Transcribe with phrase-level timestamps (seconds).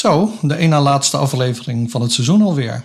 [0.00, 2.84] Zo, de ene na laatste aflevering van het seizoen alweer.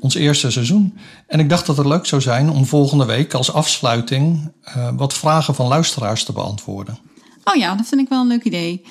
[0.00, 0.98] Ons eerste seizoen.
[1.26, 5.14] En ik dacht dat het leuk zou zijn om volgende week als afsluiting eh, wat
[5.14, 6.98] vragen van luisteraars te beantwoorden.
[7.44, 8.84] Oh ja, dat vind ik wel een leuk idee.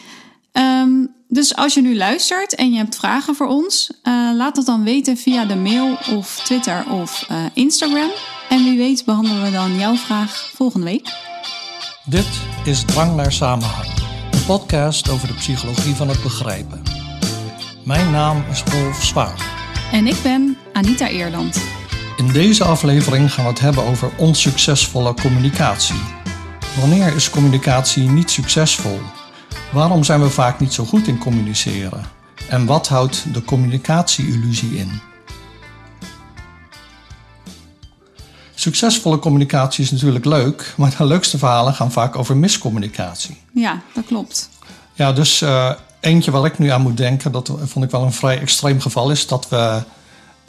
[0.51, 0.89] Ehm,
[1.27, 4.83] dus als je nu luistert en je hebt vragen voor ons, eh, laat dat dan
[4.83, 8.09] weten via de mail of Twitter of eh, Instagram.
[8.49, 11.13] En wie weet behandelen we dan jouw vraag volgende week.
[12.05, 12.29] Dit
[12.63, 13.87] is Drang naar Samenhang,
[14.31, 16.94] een podcast over de psychologie van het begrijpen.
[17.85, 19.35] Mijn naam is Rolf Zwaar.
[19.91, 21.61] En ik ben Anita Eerland.
[22.17, 26.01] In deze aflevering gaan we het hebben over onsuccesvolle communicatie.
[26.79, 28.99] Wanneer is communicatie niet succesvol?
[29.71, 32.05] Waarom zijn we vaak niet zo goed in communiceren?
[32.49, 35.01] En wat houdt de communicatie-illusie in?
[38.55, 43.37] Succesvolle communicatie is natuurlijk leuk, maar de leukste verhalen gaan vaak over miscommunicatie.
[43.53, 44.49] Ja, dat klopt.
[44.93, 45.71] Ja, dus uh,
[46.05, 49.11] eentje waar ik nu aan moet denken, dat vond ik wel een vrij extreem geval,
[49.11, 49.81] is dat we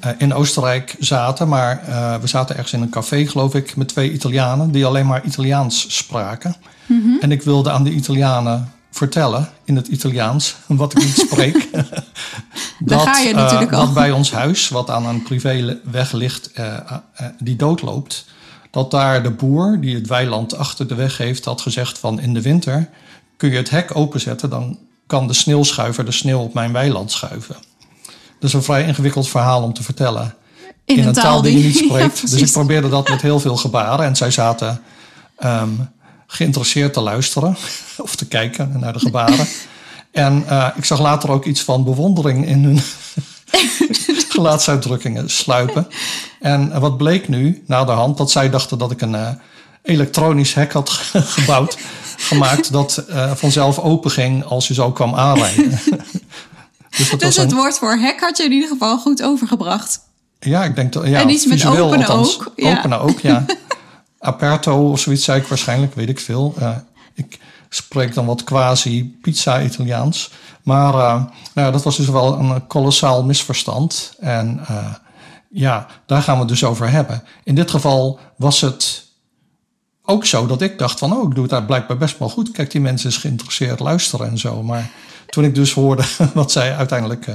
[0.05, 3.89] uh, in Oostenrijk zaten, maar uh, we zaten ergens in een café, geloof ik, met
[3.89, 6.57] twee Italianen die alleen maar Italiaans spraken.
[6.87, 7.21] Mm -hmm.
[7.21, 11.69] En ik wilde aan de Italianen vertellen in het Italiaans, wat ik niet spreek.
[12.79, 13.85] dat, ga je natuurlijk uh, al.
[13.85, 16.51] dat bij ons huis, wat aan een privéweg ligt,
[17.39, 18.27] die doodloopt,
[18.71, 22.35] dat daar de boer die het weiland achter de weg heeft, had gezegd van in
[22.35, 22.89] de winter
[23.37, 27.57] kun je het hek openzetten, dan kan de sneeuwschuiver de sneeuw op mijn weiland schuiven.
[28.39, 30.35] Dat is een vrij ingewikkeld verhaal om te vertellen.
[30.85, 32.19] In, een, een taal die je niet spreekt.
[32.19, 34.07] Ja, dus ik probeerde dat met heel veel gebaren.
[34.07, 34.83] En zij zaten
[35.45, 35.91] um,
[36.27, 37.57] geïnteresseerd te luisteren
[37.97, 39.47] of te kijken naar de gebaren.
[40.13, 42.81] en uh, ik zag later ook iets van bewondering in hun
[44.29, 45.89] gelaatsuitdrukkingen sluipen.
[46.41, 49.29] En wat bleek nu, na de hand, dat zij dachten dat ik een uh,
[49.87, 50.91] elektronisch hek had
[51.39, 51.77] gebouwd
[52.17, 55.71] gemaakt dat uh, vanzelf open ging als je zo kwam aanrijden.
[56.97, 57.57] dus dat dus het een...
[57.57, 60.01] woord voor hek had je in ieder geval goed overgebracht.
[60.41, 61.07] Ja, ik denk dat.
[61.07, 62.53] Ja, en iets met openen althans, ook.
[62.57, 62.79] Ja.
[62.79, 63.45] Openen ook, ja.
[64.19, 66.55] Aperto of zoiets zei ik waarschijnlijk, weet ik veel.
[66.59, 66.77] Uh,
[67.15, 67.39] ik
[67.69, 70.31] spreek dan wat quasi-pizza-Italiaans.
[70.63, 74.15] Maar uh, nou, dat was dus wel een kolossaal misverstand.
[74.19, 74.61] En
[75.49, 77.23] ja, daar gaan we het dus over hebben.
[77.45, 79.06] In dit geval was het
[80.07, 82.51] ook zo dat ik dacht van, oh, ik doe het daar blijkbaar best wel goed.
[82.51, 84.63] Kijk, die mensen is geïnteresseerd luisteren en zo.
[84.63, 84.91] Maar
[85.27, 87.35] toen ik dus hoorde wat zij uiteindelijk uh,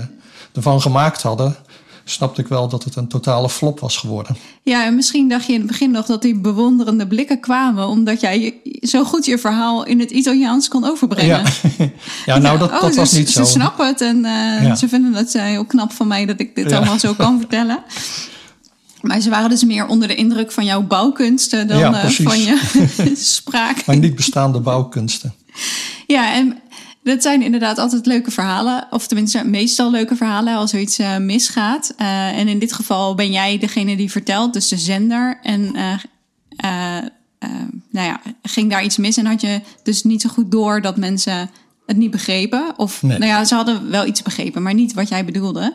[0.54, 1.56] ervan gemaakt hadden,
[2.04, 4.38] snapte ik wel dat het een totale flop was geworden.
[4.64, 8.22] Ja, en misschien dacht je in het begin nog dat die bewonderende blikken kwamen, omdat
[8.22, 11.44] jij zo goed je verhaal in het Italiaans kon overbrengen.
[11.78, 11.90] Ja,
[12.26, 13.44] ja nou, dat, oh, dat was ze, niet zo.
[13.44, 14.76] Ze snappen het en uh, ja.
[14.76, 16.78] ze vinden het heel knap van mij dat ik dit ja.
[16.78, 17.84] allemaal zo kan vertellen.
[19.02, 22.40] Maar ze waren dus meer onder de indruk van jouw bouwkunsten dan ja, uh, van
[22.40, 22.60] je
[23.16, 23.86] spraak.
[23.86, 25.34] Maar niet bestaande bouwkunsten.
[26.08, 26.60] Ja, en
[27.04, 28.88] dat zijn inderdaad altijd leuke verhalen.
[28.90, 31.94] Of tenminste, meestal leuke verhalen als zoiets uh, misgaat.
[31.98, 35.40] Uh, en in dit geval ben jij degene die vertelt, dus de zender.
[35.42, 35.76] En
[37.92, 40.98] nou ja, ging daar iets mis en had je dus niet zo goed door dat
[40.98, 41.50] mensen
[41.86, 42.74] het niet begrepen.
[42.78, 43.18] Of nee.
[43.18, 45.74] nou ja, ze hadden wel iets begrepen, maar niet wat jij bedoelde.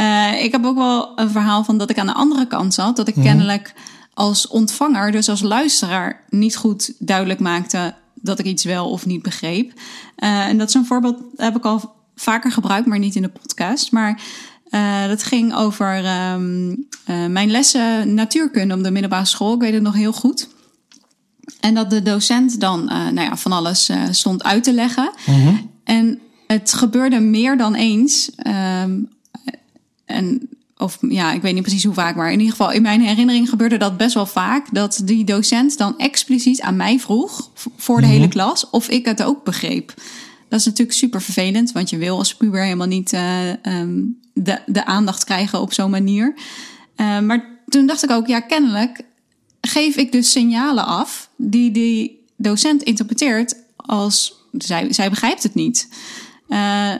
[0.00, 2.96] Uh, ik heb ook wel een verhaal van dat ik aan de andere kant zat.
[2.96, 3.22] Dat ik mm.
[3.22, 3.74] kennelijk
[4.14, 9.22] als ontvanger, dus als luisteraar, niet goed duidelijk maakte dat ik iets wel of niet
[9.22, 9.72] begreep.
[10.16, 13.28] Uh, en dat is een voorbeeld, heb ik al vaker gebruikt, maar niet in de
[13.28, 13.92] podcast.
[13.92, 14.22] Maar
[14.70, 15.96] uh, dat ging over
[16.32, 16.86] um,
[17.32, 19.54] mijn lessen natuurkunde op de middelbare school.
[19.54, 20.48] Ik weet het nog heel goed.
[21.60, 25.12] En dat de docent dan nou ja, van alles stond uit te leggen.
[25.26, 25.70] Mm -hmm.
[25.84, 28.30] En het gebeurde meer dan eens.
[28.82, 29.08] Um,
[30.10, 33.00] en of ja, ik weet niet precies hoe vaak, maar in ieder geval in mijn
[33.00, 34.66] herinnering gebeurde dat best wel vaak.
[34.72, 38.20] Dat die docent dan expliciet aan mij vroeg voor de mm -hmm.
[38.20, 39.94] hele klas of ik het ook begreep.
[40.48, 44.58] Dat is natuurlijk super vervelend, want je wil als puber helemaal niet uh, um, de,
[44.66, 46.34] de aandacht krijgen op zo'n manier.
[46.96, 49.04] Uh, maar toen dacht ik ook, ja, kennelijk
[49.60, 55.88] geef ik dus signalen af die die docent interpreteert als zij, zij begrijpt het niet.
[56.48, 56.94] Uh,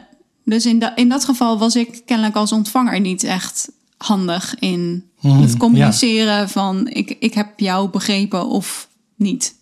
[0.51, 5.05] dus in, da, in dat geval was ik kennelijk als ontvanger niet echt handig in
[5.19, 6.49] Hmm, het communiceren ja.
[6.49, 9.55] van ik, ik heb jou begrepen of niet.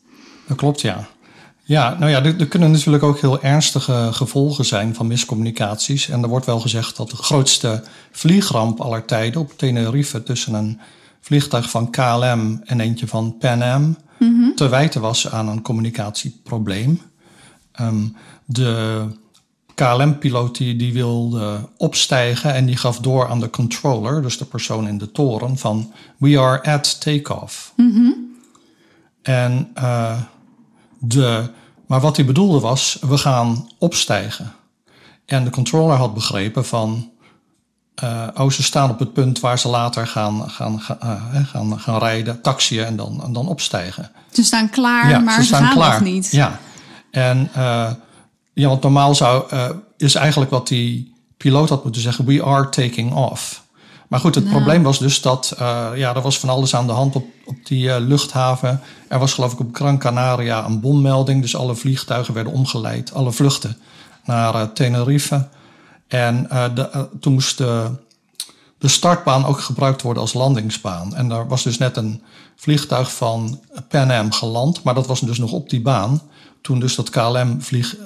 [0.47, 1.09] Dat klopt, ja.
[1.63, 6.09] Ja, nou ja, er, er, kunnen natuurlijk ook heel ernstige gevolgen zijn van miscommunicaties.
[6.09, 10.81] En er wordt wel gezegd dat de grootste vliegramp aller tijden op Tenerife tussen een
[11.21, 14.55] vliegtuig van KLM en eentje van Pan Am Mhm.
[14.55, 17.01] te wijten was aan een communicatieprobleem.
[17.81, 19.05] Um, de
[19.79, 24.89] KLM-piloot die, die wilde opstijgen en die gaf door aan de controller, dus de persoon
[24.89, 27.73] in de toren, van we are at takeoff.
[27.77, 28.15] Mm-hmm.
[29.23, 30.19] En uh,
[30.99, 31.51] de,
[31.87, 34.53] maar wat hij bedoelde was, we gaan opstijgen.
[35.27, 37.11] En de controller had begrepen van,
[38.05, 40.99] uh, oh, ze staan op het punt waar ze later gaan, gaan, gaan,
[41.35, 44.11] uh, gaan, gaan rijden, taxiën en dan, en dan opstijgen.
[44.33, 45.93] Ze staan klaar, ja, maar ze, staan gaan klaar.
[45.93, 46.31] nog niet.
[46.31, 46.59] Ja,
[47.11, 47.51] en
[48.61, 49.45] ja, want normaal zou,
[49.97, 53.67] is eigenlijk wat die piloot had moeten zeggen, we are taking off.
[54.09, 54.57] Maar goed, het nou.
[54.57, 57.57] probleem was dus dat uh, ja, er was van alles aan de hand op, op
[57.67, 58.81] die uh, luchthaven.
[59.09, 61.43] Er was geloof ik op Gran Canaria een bommelding.
[61.43, 63.77] Dus alle vliegtuigen werden omgeleid, alle vluchten
[64.25, 65.49] naar uh, Tenerife.
[66.07, 67.91] En de, toen moest de,
[68.79, 71.15] de startbaan ook gebruikt worden als landingsbaan.
[71.15, 72.23] En daar was dus net een
[72.57, 74.83] vliegtuig van Pan Am geland.
[74.83, 76.23] Maar dat was dus nog op die baan.
[76.61, 77.97] Toen dus dat KLM vlieg,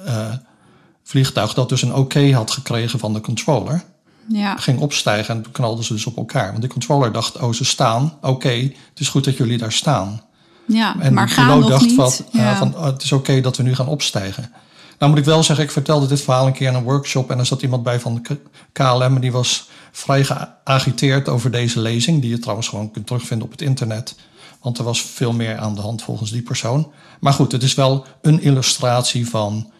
[1.03, 3.83] vliegtuig dat dus een oké had gekregen van de controller
[4.27, 4.57] ja.
[4.57, 6.47] ging opstijgen en toen knalden ze dus op elkaar.
[6.47, 10.21] Want die controller dacht, oh ze staan, oké, het is goed dat jullie daar staan.
[10.65, 11.95] Ja, en maar de piloot dacht niet.
[11.95, 12.51] Van, ja.
[12.51, 14.51] uh, van oh, het is oké dat we nu gaan opstijgen.
[14.99, 17.39] Nou moet ik wel zeggen, ik vertelde dit verhaal een keer in een workshop en
[17.39, 18.37] er zat iemand bij van de
[18.71, 23.45] KLM en die was vrij geagiteerd over deze lezing, die je trouwens gewoon kunt terugvinden
[23.45, 24.15] op het internet.
[24.63, 26.91] Want er was veel meer aan de hand volgens die persoon.
[27.19, 29.71] Maar goed, het is wel een illustratie van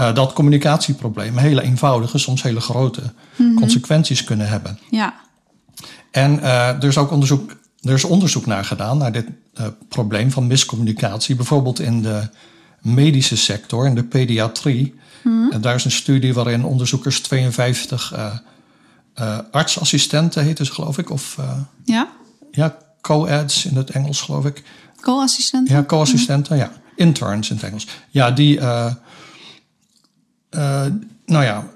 [0.00, 3.54] uh, dat communicatieproblemen hele eenvoudige, soms hele grote mm -hmm.
[3.54, 4.78] consequenties kunnen hebben.
[4.90, 5.14] Ja.
[6.10, 9.26] En uh, er is ook onderzoek, er is onderzoek naar gedaan, naar dit
[9.60, 11.36] uh, probleem van miscommunicatie.
[11.36, 12.28] Bijvoorbeeld in de
[12.80, 14.94] medische sector, in de pediatrie.
[15.22, 15.52] Mm -hmm.
[15.52, 18.14] En daar is een studie waarin onderzoekers 52
[19.50, 21.10] artsassistenten heten ze, geloof ik.
[21.10, 21.38] Of,
[21.84, 22.08] ja?
[22.50, 24.62] Ja, co-ads in het Engels, geloof ik.
[25.00, 25.74] Co-assistenten?
[25.74, 26.72] Ja, co-assistenten, ja.
[26.96, 27.86] Interns in het Engels.
[28.10, 28.92] Ja, die uh,
[31.24, 31.68] nou ja,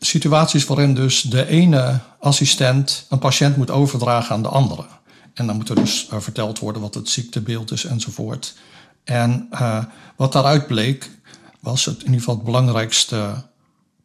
[0.00, 4.86] situaties waarin dus de ene assistent een patiënt moet overdragen aan de andere.
[5.34, 8.54] En dan moet er dus uh, verteld worden wat het ziektebeeld is enzovoort.
[9.04, 9.48] En
[10.16, 11.10] wat daaruit bleek,
[11.60, 13.44] was het in ieder geval het belangrijkste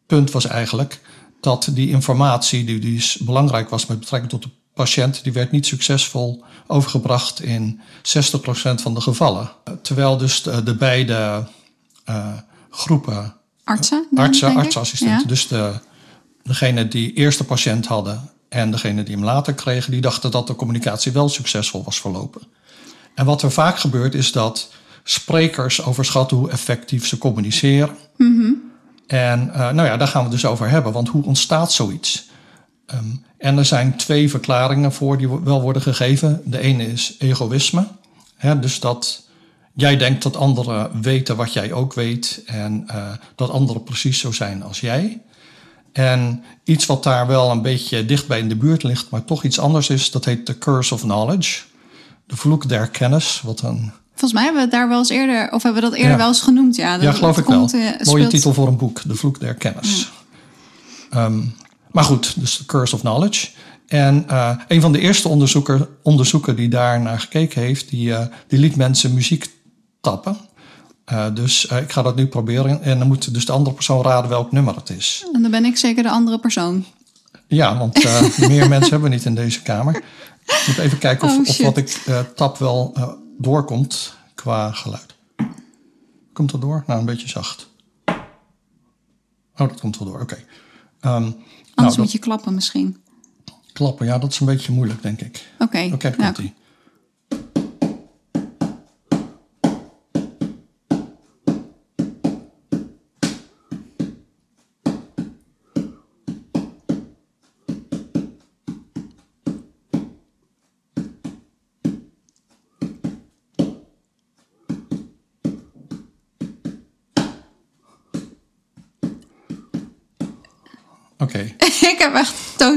[0.06, 1.00] punt was eigenlijk
[1.42, 5.66] dat die informatie die, die belangrijk was met betrekking tot de patiënt, die werd niet
[5.66, 8.02] succesvol overgebracht in 60%
[8.76, 9.52] van de gevallen.
[9.82, 11.48] Terwijl dus de, de beide
[12.70, 14.08] groepen Artsen?
[14.16, 15.20] Artsen, artsassistenten.
[15.20, 15.28] Ja.
[15.28, 15.74] Dus de,
[16.44, 20.48] degene die eerst de patiënt hadden en degene die hem later kregen, die dachten dat
[20.48, 22.42] de communicatie wel succesvol was verlopen.
[23.16, 24.72] En wat er vaak gebeurt is dat
[25.04, 27.98] sprekers overschatten hoe effectief ze communiceren.
[28.18, 28.72] Mm -hmm.
[29.08, 32.30] En uh, nou ja, daar gaan we het dus over hebben, want hoe ontstaat zoiets?
[32.94, 36.42] Um, en er zijn twee verklaringen voor die wel worden gegeven.
[36.46, 37.88] De ene is egoïsme.
[38.36, 39.28] Hè, dus dat
[39.74, 44.32] jij denkt dat anderen weten wat jij ook weet en uh, dat anderen precies zo
[44.32, 45.22] zijn als jij.
[45.94, 49.60] En iets wat daar wel een beetje dichtbij in de buurt ligt, maar toch iets
[49.60, 51.62] anders is, dat heet The Curse of Knowledge.
[52.28, 53.42] De vloek der kennis.
[53.44, 53.92] Wat een...
[54.10, 56.18] Volgens mij hebben we het daar wel eens eerder, of hebben we dat eerder ja.
[56.18, 56.76] wel eens genoemd.
[56.76, 57.82] Ja, dat, ja geloof ik komt, wel.
[57.82, 58.30] Uh, Mooie speelt...
[58.30, 60.12] titel voor een boek, De vloek der kennis.
[61.12, 61.26] Ja.
[61.26, 61.54] Um,
[61.94, 63.50] maar goed, dus The Curse of Knowledge.
[63.88, 68.26] En uh, een van de eerste onderzoeker, onderzoeken die daar naar gekeken heeft, die, uh,
[68.48, 69.50] die liet mensen muziek
[70.02, 70.38] tappen.
[71.12, 72.82] Uh, dus ik ga dat nu proberen.
[72.82, 75.26] En dan moet dus de andere persoon raden welk nummer het is.
[75.34, 76.86] En dan ben ik zeker de andere persoon.
[77.48, 78.04] Ja, want
[78.48, 79.96] meer mensen hebben we niet in deze kamer.
[80.46, 82.94] Ik moet even kijken of, Oh, of wat ik tap wel
[83.38, 85.16] doorkomt qua geluid.
[86.34, 86.84] Komt dat door?
[86.88, 87.68] Nou, een beetje zacht.
[89.58, 90.22] Oh, dat komt wel door.
[90.22, 90.34] Oké.
[90.34, 90.46] Okay.
[91.06, 91.36] Um, Anders
[91.76, 92.98] nou, moet dat, je klappen misschien.
[93.74, 95.48] klappen, ja, dat is een beetje moeilijk, denk ik.
[95.60, 95.80] Oké.
[95.80, 96.54] Oké, okay, nou,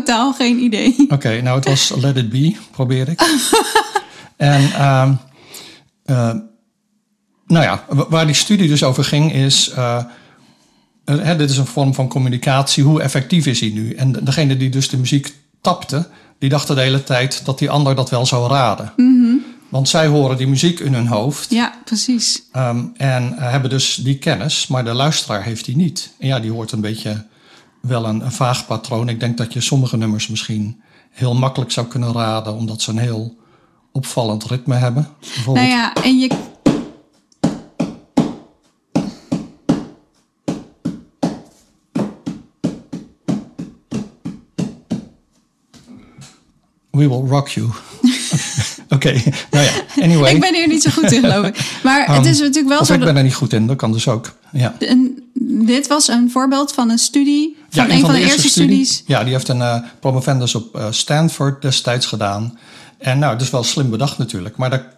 [0.07, 0.95] totaal geen idee.
[0.99, 3.21] Oké, okay, nou het was Let It Be, probeer ik.
[4.37, 5.11] en uh,
[6.07, 6.35] uh,
[7.47, 9.73] nou ja, waar die studie dus over ging is...
[9.77, 10.05] Uh,
[11.05, 13.93] hè, dit is een vorm van communicatie, hoe effectief is die nu?
[13.93, 16.09] En degene die dus de muziek tapte,
[16.39, 18.93] die dachten de hele tijd dat die ander dat wel zou raden.
[18.97, 19.45] Mm -hmm.
[19.69, 21.51] Want zij horen die muziek in hun hoofd.
[21.51, 22.43] Ja, precies.
[22.57, 26.11] Um, en hebben dus die kennis, maar de luisteraar heeft die niet.
[26.19, 27.25] En ja, die hoort een beetje
[27.87, 29.09] wel een, een, vaag patroon.
[29.09, 32.99] Ik denk dat je sommige nummers misschien heel makkelijk zou kunnen raden, omdat ze een
[32.99, 33.37] heel
[33.93, 35.09] opvallend ritme hebben.
[35.47, 36.31] Nou ja, en je.
[46.91, 47.67] We will rock you.
[48.89, 49.35] Oké, okay.
[49.51, 50.35] nou ja, anyway.
[50.35, 51.81] Ik ben hier niet zo goed in, geloof ik.
[51.83, 52.93] Maar um, het is natuurlijk wel zo.
[52.93, 54.33] ik ben er niet goed in, dat kan dus ook.
[54.53, 54.75] Ja.
[54.79, 59.03] En dit was een voorbeeld van een studie Van een van de eerste studies.
[59.07, 62.59] Ja, die heeft een eh, promovendus op eh, Stanford destijds gedaan.
[62.99, 64.57] En nou, dat is wel slim bedacht natuurlijk.
[64.57, 64.95] Maar daar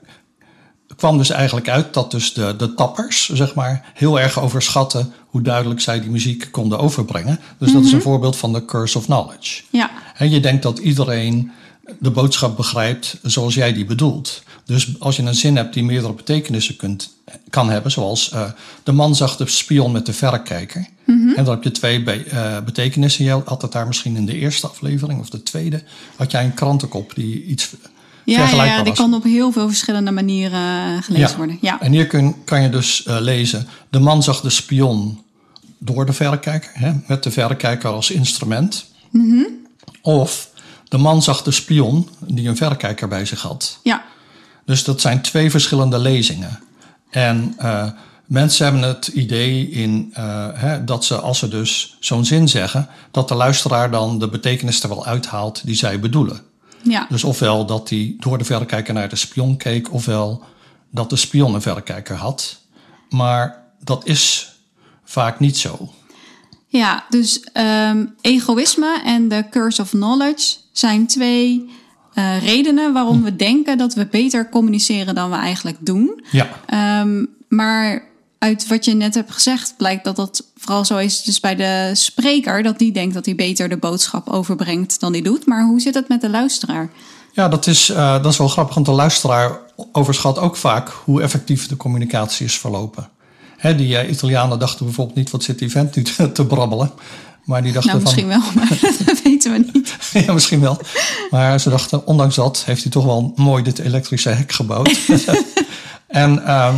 [0.97, 5.43] kwam dus eigenlijk uit dat dus de, de tappers, zeg maar, heel erg overschatten hoe
[5.43, 7.41] duidelijk zij die muziek konden overbrengen.
[7.59, 9.63] Dus dat is een voorbeeld van de curse of knowledge.
[9.71, 11.51] Ja, En je denkt dat iedereen
[11.99, 14.43] de boodschap begrijpt zoals jij die bedoelt.
[14.65, 17.15] Dus als je een zin hebt die meerdere betekenissen kunt,
[17.51, 18.51] kan hebben, zoals eh,
[18.83, 20.87] de man zag de spion met de verrekijker.
[21.07, 23.25] En dan heb je twee be- eh, betekenissen.
[23.25, 25.83] Je had het daar misschien in de eerste aflevering of de tweede,
[26.17, 27.71] had jij een krantenkop die iets
[28.25, 30.61] ja, ja, ja die kan op heel veel verschillende manieren
[30.97, 31.37] eh, gelezen Ja.
[31.37, 31.59] worden.
[31.61, 31.81] Ja.
[31.81, 35.23] En hier kun, kan je dus lezen: de man zag de spion
[35.79, 38.87] door de verrekijker, hè, met de verrekijker als instrument.
[40.03, 40.51] Of
[40.89, 43.79] de man zag de spion die een verrekijker bij zich had.
[43.83, 44.05] ja.
[44.65, 46.61] Dus dat zijn twee verschillende lezingen.
[47.11, 47.89] En eh,
[48.27, 52.89] mensen hebben het idee in, eh, hè, dat ze, als ze dus zo'n zin zeggen,
[53.11, 56.41] dat de luisteraar dan de betekenis er wel uithaalt die zij bedoelen.
[56.83, 57.07] ja.
[57.09, 60.45] Dus ofwel dat hij door de verrekijker naar de spion keek, ofwel
[60.91, 62.61] dat de spion een verrekijker had.
[63.09, 64.53] Maar dat is
[65.05, 65.93] vaak niet zo.
[66.69, 71.71] Ja, dus ehm, egoïsme en de curse of knowledge zijn twee
[72.15, 76.25] eh, redenen waarom we denken dat we beter communiceren dan we eigenlijk doen.
[76.31, 78.07] Ja, Ehm, maar
[78.39, 81.91] uit wat je net hebt gezegd blijkt dat dat vooral zo is dus bij de
[81.93, 85.47] spreker, dat die denkt dat hij beter de boodschap overbrengt dan hij doet.
[85.47, 86.91] Maar hoe zit het met de luisteraar?
[87.33, 89.59] ja dat, is, eh, dat is wel grappig, want de luisteraar
[89.93, 93.09] overschat ook vaak hoe effectief de communicatie is verlopen.
[93.59, 96.91] Hè, die eh, Italianen dachten bijvoorbeeld niet, wat zit die vent nu te, te brabbelen?
[97.45, 99.97] Maar die dachten Nou, van, misschien wel, maar dat weten we niet.
[100.27, 100.81] ja, misschien wel.
[101.31, 104.99] Maar ze dachten, ondanks dat heeft hij toch wel mooi dit elektrische hek gebouwd.
[106.07, 106.75] en ehm,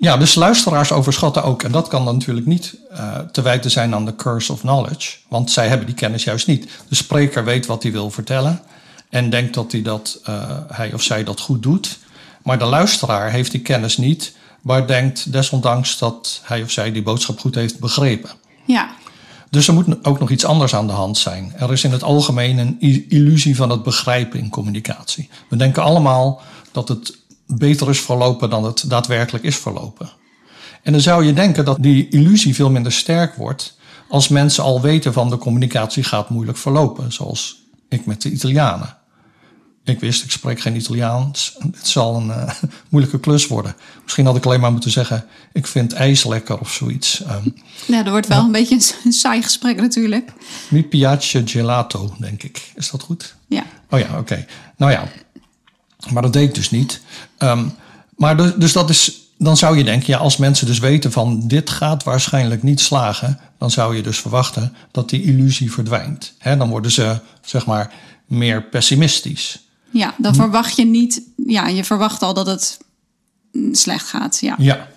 [0.00, 1.62] ja, dus luisteraars overschatten ook.
[1.62, 5.16] En dat kan dan natuurlijk niet eh, te wijten zijn aan de curse of knowledge.
[5.28, 6.68] Want zij hebben die kennis juist niet.
[6.88, 8.60] De spreker weet wat hij wil vertellen.
[9.08, 11.98] En denkt dat hij, dat, eh, hij of zij dat goed doet.
[12.42, 14.32] Maar de luisteraar heeft die kennis niet.
[14.62, 18.30] Maar denkt desondanks dat hij of zij die boodschap goed heeft begrepen.
[18.64, 18.90] Ja,
[19.50, 21.52] Dus er moet ook nog iets anders aan de hand zijn.
[21.56, 22.76] Er is in het algemeen een
[23.08, 25.28] illusie van het begrijpen in communicatie.
[25.48, 26.40] We denken allemaal
[26.72, 30.10] dat het beter is verlopen dan het daadwerkelijk is verlopen.
[30.82, 34.80] En dan zou je denken dat die illusie veel minder sterk wordt als mensen al
[34.80, 38.96] weten van de communicatie gaat moeilijk verlopen, zoals ik met de Italianen.
[39.84, 41.56] Ik wist, ik spreek geen Italiaans.
[41.72, 42.54] Het zal een eh,
[42.88, 43.74] moeilijke klus worden.
[44.02, 47.22] Misschien had ik alleen maar moeten zeggen, ik vind ijs lekker of zoiets.
[47.22, 47.48] Ehm,
[47.86, 50.32] ja dat wordt wel een beetje een saai gesprek natuurlijk.
[50.68, 52.72] Mi piace gelato, denk ik.
[52.74, 53.34] Is dat goed?
[53.48, 54.46] Ja, Oh ja, oké.
[54.76, 55.08] Nou ja,
[56.12, 57.00] maar dat deed ik dus niet.
[57.38, 57.68] Ehm,
[58.16, 61.48] maar dus, dus dat is, dan zou je denken, ja, als mensen dus weten van
[61.48, 66.34] dit gaat waarschijnlijk niet slagen, dan zou je dus verwachten dat die illusie verdwijnt.
[66.38, 67.92] Hè, dan worden ze, zeg maar,
[68.26, 69.68] meer pessimistisch.
[69.90, 72.78] Ja dan verwacht je niet, ja, je verwacht al dat het
[73.52, 74.38] mm, slecht gaat.
[74.40, 74.88] Ja, Ja.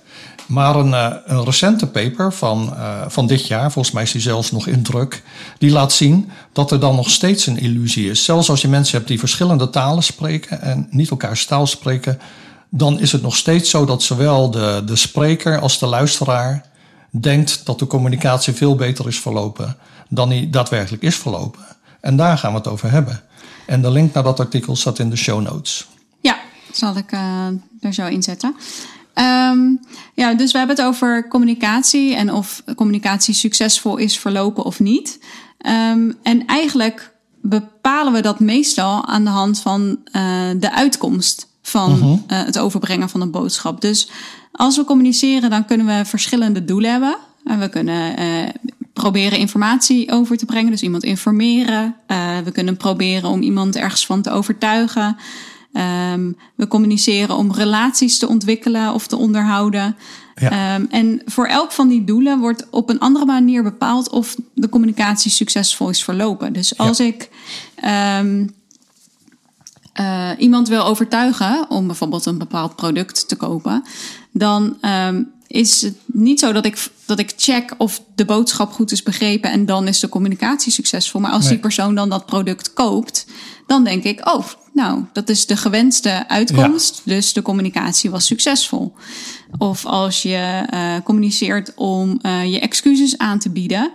[0.45, 4.21] Maar een, eh, een recente paper van, eh, van dit jaar, volgens mij is die
[4.21, 5.23] zelfs nog in druk,
[5.57, 8.23] die laat zien dat er dan nog steeds een illusie is.
[8.23, 12.19] Zelfs als je mensen hebt die verschillende talen spreken en niet elkaars taal spreken,
[12.69, 16.65] dan is het nog steeds zo dat zowel de, de spreker als de luisteraar
[17.09, 19.77] denkt dat de communicatie veel beter is verlopen
[20.09, 21.61] dan die daadwerkelijk is verlopen.
[22.01, 23.21] En daar gaan we het over hebben.
[23.65, 25.87] En de link naar dat artikel staat in de show notes.
[26.21, 26.37] ja
[26.71, 27.47] zal ik eh,
[27.79, 28.55] er zo inzetten.
[29.13, 29.59] Ehm,
[30.13, 35.19] ja, dus we hebben het over communicatie en of communicatie succesvol is verlopen of niet.
[35.57, 42.23] Ehm, en eigenlijk bepalen we dat meestal aan de hand van eh, de uitkomst van
[42.27, 43.81] eh, het overbrengen van een boodschap.
[43.81, 44.09] Dus
[44.51, 47.17] als we communiceren, dan kunnen we verschillende doelen hebben.
[47.43, 48.15] En we kunnen
[48.93, 51.95] proberen informatie over te brengen, dus iemand informeren.
[52.07, 55.17] Eh, we kunnen proberen om iemand ergens van te overtuigen.
[55.73, 59.95] Ehm, we communiceren om relaties te ontwikkelen of te onderhouden.
[60.35, 60.49] Ja.
[60.49, 64.69] Ehm, en voor elk van die doelen wordt op een andere manier bepaald of de
[64.69, 66.53] communicatie succesvol is verlopen.
[66.53, 67.29] Dus als ik
[67.75, 68.47] ehm,
[69.93, 73.83] eh, iemand wil overtuigen om bijvoorbeeld een bepaald product te kopen,
[74.31, 74.77] dan
[75.53, 79.51] is het niet zo dat ik, dat ik check of de boodschap goed is begrepen
[79.51, 81.21] en dan is de communicatie succesvol.
[81.21, 81.51] Maar als Nee.
[81.51, 83.25] die persoon dan dat product koopt,
[83.67, 88.93] dan denk ik, oh, nou, dat is de gewenste uitkomst, dus de communicatie was succesvol.
[89.57, 93.91] Of als je eh, communiceert om eh, je excuses aan te bieden,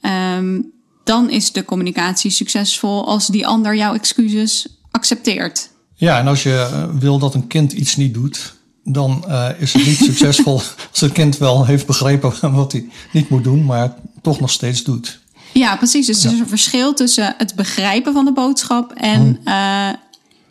[0.00, 0.60] ehm,
[1.04, 5.70] dan is de communicatie succesvol als die ander jouw excuses accepteert.
[5.94, 9.72] Ja, en als je eh, wil dat een kind iets niet doet, dan eh, is
[9.72, 13.94] het niet succesvol als het kind wel heeft begrepen wat hij niet moet doen, maar
[14.22, 15.20] toch nog steeds doet.
[15.52, 16.06] Ja, precies.
[16.06, 19.88] Dus er is een verschil tussen het begrijpen van de boodschap en uh,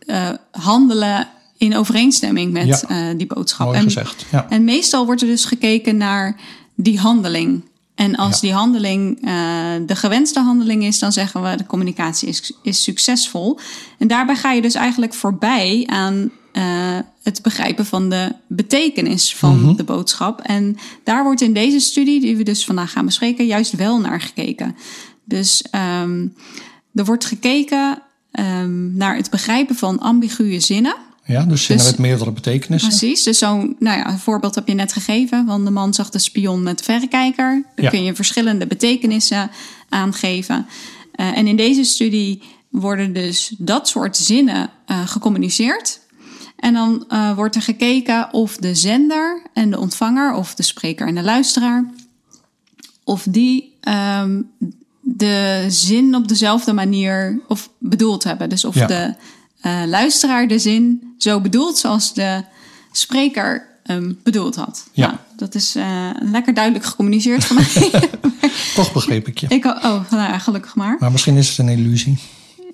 [0.06, 2.82] uh, handelen in overeenstemming met Ja.
[2.88, 3.66] eh, die boodschap.
[3.66, 4.26] Mooi en, gezegd.
[4.32, 4.46] Ja.
[4.50, 6.36] en meestal wordt er dus gekeken naar
[6.76, 7.62] die handeling.
[7.96, 9.32] En als die handeling eh,
[9.86, 13.60] de gewenste handeling is, dan zeggen we de communicatie is, is succesvol.
[13.98, 19.62] En daarbij ga je dus eigenlijk voorbij aan eh, het begrijpen van de betekenis van
[19.64, 19.76] Mhm.
[19.76, 20.40] de boodschap.
[20.42, 24.22] En daar wordt in deze studie, die we dus vandaag gaan bespreken, juist wel naar
[24.22, 24.76] gekeken.
[25.24, 26.28] Dus ehm,
[26.94, 28.02] er wordt gekeken
[28.32, 30.96] ehm, naar het begrijpen van ambiguë zinnen.
[31.26, 32.90] ja, dus zinnen Dus- met meerdere betekenissen.
[32.90, 35.46] Precies, dus zo'n nou ja, een voorbeeld heb je net gegeven.
[35.48, 37.64] Van de man zag de spion met verrekijker.
[37.76, 37.90] Dan Ja.
[37.90, 39.50] kun je verschillende betekenissen
[39.90, 40.66] aangeven.
[41.12, 46.00] Eh, en in deze studie worden dus dat soort zinnen eh, gecommuniceerd.
[46.60, 51.08] En dan eh, wordt er gekeken of de zender en de ontvanger, of de spreker
[51.08, 51.86] en de luisteraar,
[53.04, 54.42] of die ehm,
[55.02, 58.50] de zin op dezelfde manier of bedoeld hebben.
[58.50, 58.88] Dus of Ja.
[58.88, 59.14] de
[59.62, 62.44] eh, luisteraar de zin zo bedoelt zoals de
[62.92, 64.88] spreker hem bedoeld had.
[64.92, 65.06] Ja.
[65.08, 68.10] Nou, dat is eh, lekker duidelijk gecommuniceerd voor mij.
[68.76, 69.46] Toch begreep ik je.
[69.50, 70.96] Ik, oh, nou gelukkig maar.
[71.00, 72.18] Maar misschien is het een illusie.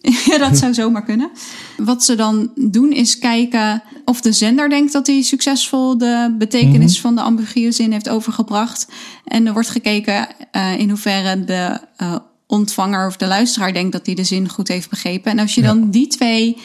[0.25, 1.29] Ja, dat zou zomaar kunnen.
[1.77, 7.01] Wat ze dan doen is kijken of de zender denkt dat hij succesvol de betekenis
[7.01, 8.88] van de ambiguë zin heeft overgebracht.
[9.25, 12.15] En er wordt gekeken eh, in hoeverre de eh,
[12.47, 15.31] ontvanger of de luisteraar denkt dat hij de zin goed heeft begrepen.
[15.31, 15.67] En als je Ja.
[15.67, 16.57] dan die twee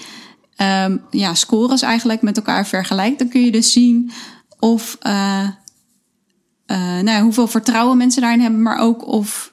[0.57, 4.11] ehm, ja, scores eigenlijk met elkaar vergelijkt, dan kun je dus zien
[4.59, 5.49] of eh,
[6.67, 9.53] nou ja, hoeveel vertrouwen mensen daarin hebben, maar ook of,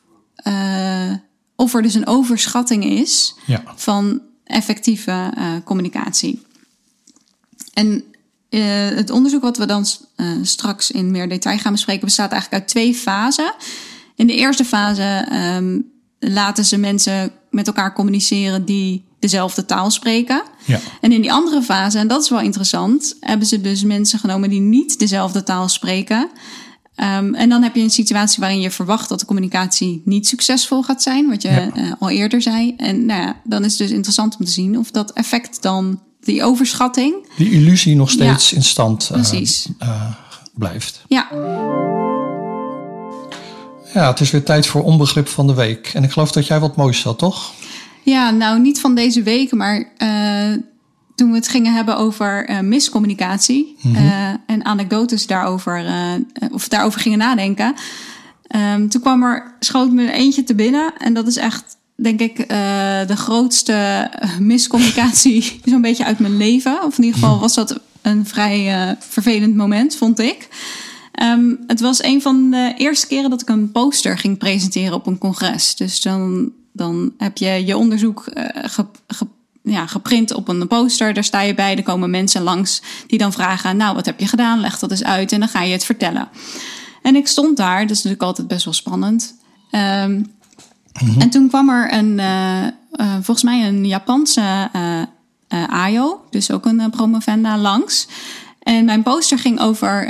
[1.57, 3.63] of er dus een overschatting is Ja.
[3.75, 6.41] van effectieve eh, communicatie.
[7.73, 8.03] En
[8.49, 9.85] eh, het onderzoek wat we dan
[10.15, 13.53] eh, straks in meer detail gaan bespreken, bestaat eigenlijk uit twee fasen.
[14.15, 15.79] In de eerste fase ehm,
[16.19, 20.43] laten ze mensen met elkaar communiceren die dezelfde taal spreken.
[20.65, 20.79] Ja.
[21.01, 24.49] En in die andere fase, en dat is wel interessant, hebben ze dus mensen genomen
[24.49, 26.29] die niet dezelfde taal spreken.
[26.97, 30.83] Ehm, en dan heb je een situatie waarin je verwacht dat de communicatie niet succesvol
[30.83, 31.69] gaat zijn, wat je Ja.
[31.73, 32.73] eh, al eerder zei.
[32.77, 36.01] En nou ja, dan is het dus interessant om te zien of dat effect dan,
[36.21, 39.19] die overschatting, Die illusie nog steeds in stand eh,
[39.79, 40.01] eh,
[40.53, 41.03] blijft.
[41.07, 41.27] ja,
[43.93, 45.91] Ja, het is weer tijd voor onbegrip van de week.
[45.93, 47.51] En ik geloof dat jij wat moois had, toch?
[48.03, 49.91] Ja, nou niet van deze week, maar
[51.17, 56.13] toen we het gingen hebben over eh, miscommunicatie eh, en anekdotes daarover, eh,
[56.51, 57.73] of daarover gingen nadenken.
[58.47, 62.19] ehm, toen kwam er, schoot me er eentje te binnen en dat is echt, denk
[62.19, 62.37] ik,
[63.07, 66.83] de grootste miscommunicatie zo'n beetje uit mijn leven.
[66.83, 70.47] Of in ieder geval was dat een vrij vervelend moment, vond ik.
[71.11, 75.07] Ehm, het was een van de eerste keren dat ik een poster ging presenteren op
[75.07, 75.75] een congres.
[75.75, 78.23] Dus dan, dan heb je je onderzoek
[78.63, 79.26] ge- ge-
[79.67, 81.13] ja, geprint op een poster.
[81.13, 81.75] Daar sta je bij.
[81.75, 84.59] Er komen mensen langs die dan vragen: Nou, wat heb je gedaan?
[84.59, 85.31] Leg dat eens uit.
[85.31, 86.29] En dan ga je het vertellen.
[87.01, 89.35] En ik stond daar, dat is natuurlijk altijd best wel spannend.
[89.71, 90.23] Ehm,
[91.19, 92.71] En toen kwam er een, eh, eh,
[93.13, 94.69] volgens mij een Japanse
[95.69, 98.07] AYO, dus ook een promovenda, langs.
[98.59, 100.07] En mijn poster ging over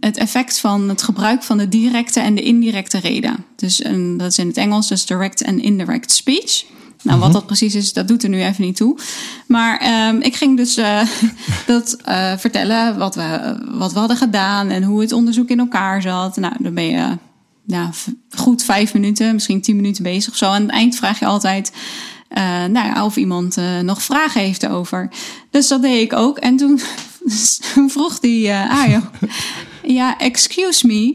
[0.00, 3.44] het effect van het gebruik van de directe en de indirecte reden.
[3.56, 6.64] Dus een, dat is in het Engels, dus direct en indirect speech.
[7.02, 8.98] Nou, wat dat precies is, dat doet er nu even niet toe.
[9.46, 11.00] Maar ehm, ik ging dus eh,
[11.66, 16.02] dat eh, vertellen wat we, wat we hadden gedaan en hoe het onderzoek in elkaar
[16.02, 16.36] zat.
[16.36, 17.18] Nou, dan ben je
[17.66, 17.90] ja,
[18.30, 20.46] goed vijf minuten, misschien tien minuten bezig zo.
[20.46, 21.72] Aan het eind vraag je altijd
[22.28, 25.10] eh, nou ja, of iemand nog vragen heeft over.
[25.50, 26.38] Dus dat deed ik ook.
[26.38, 26.80] En toen
[27.74, 29.00] toen vroeg die Ajo...
[29.82, 31.14] Ja, excuse me.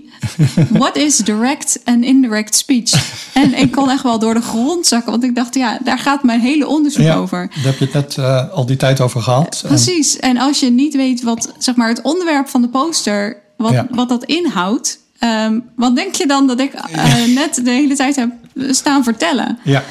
[0.69, 2.91] What is direct and indirect speech?
[3.34, 5.12] En ik kon echt wel door de grond zakken.
[5.12, 7.47] Want ik dacht, ja, daar gaat mijn hele onderzoek Ja, over.
[7.56, 9.60] daar heb je het net eh, al die tijd over gehad.
[9.63, 10.19] En- Precies.
[10.19, 13.88] En als je niet weet wat, zeg maar, het onderwerp van de poster, wat, Ja.
[13.91, 14.99] wat dat inhoudt.
[15.19, 18.30] ehm, wat denk je dan dat ik eh, net de hele tijd heb
[18.69, 19.60] staan vertellen?
[19.63, 19.84] ja,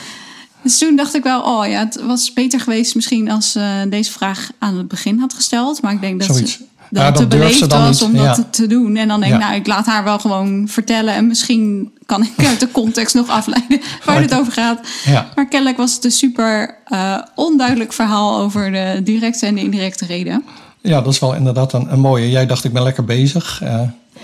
[0.63, 4.11] Dus toen dacht ik wel, oh ja, het was beter geweest misschien als eh, deze
[4.13, 5.83] vraag aan het begin had gesteld.
[5.83, 6.53] Maar ik denk dat Zoiets.
[6.53, 8.45] ze Dat dat te beleefd dan was niet, om dat ja.
[8.51, 8.97] te- doen.
[8.97, 9.47] En dan denk ik, Ja.
[9.47, 11.15] nou, ik laat haar wel gewoon vertellen.
[11.15, 14.81] En misschien kan ik uit de context nog afleiden waar het over gaat.
[15.05, 15.29] Ja.
[15.35, 20.07] Maar kennelijk was het een super eh, onduidelijk verhaal over de directe en de indirecte
[20.07, 20.45] reden.
[20.81, 22.31] ja, dat is wel inderdaad een, een mooie.
[22.31, 23.61] Jij dacht, ik ben lekker bezig.
[23.63, 23.81] eh,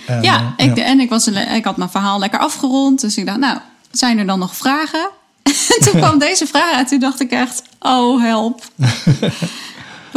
[0.06, 3.00] en, Ja, eh, ik, en ik, was, ik had mijn verhaal lekker afgerond.
[3.00, 3.58] Dus ik dacht, nou,
[3.90, 5.08] zijn er dan nog vragen?
[5.78, 6.88] En toen kwam deze vraag uit.
[6.88, 8.62] Toen dacht ik echt, oh help.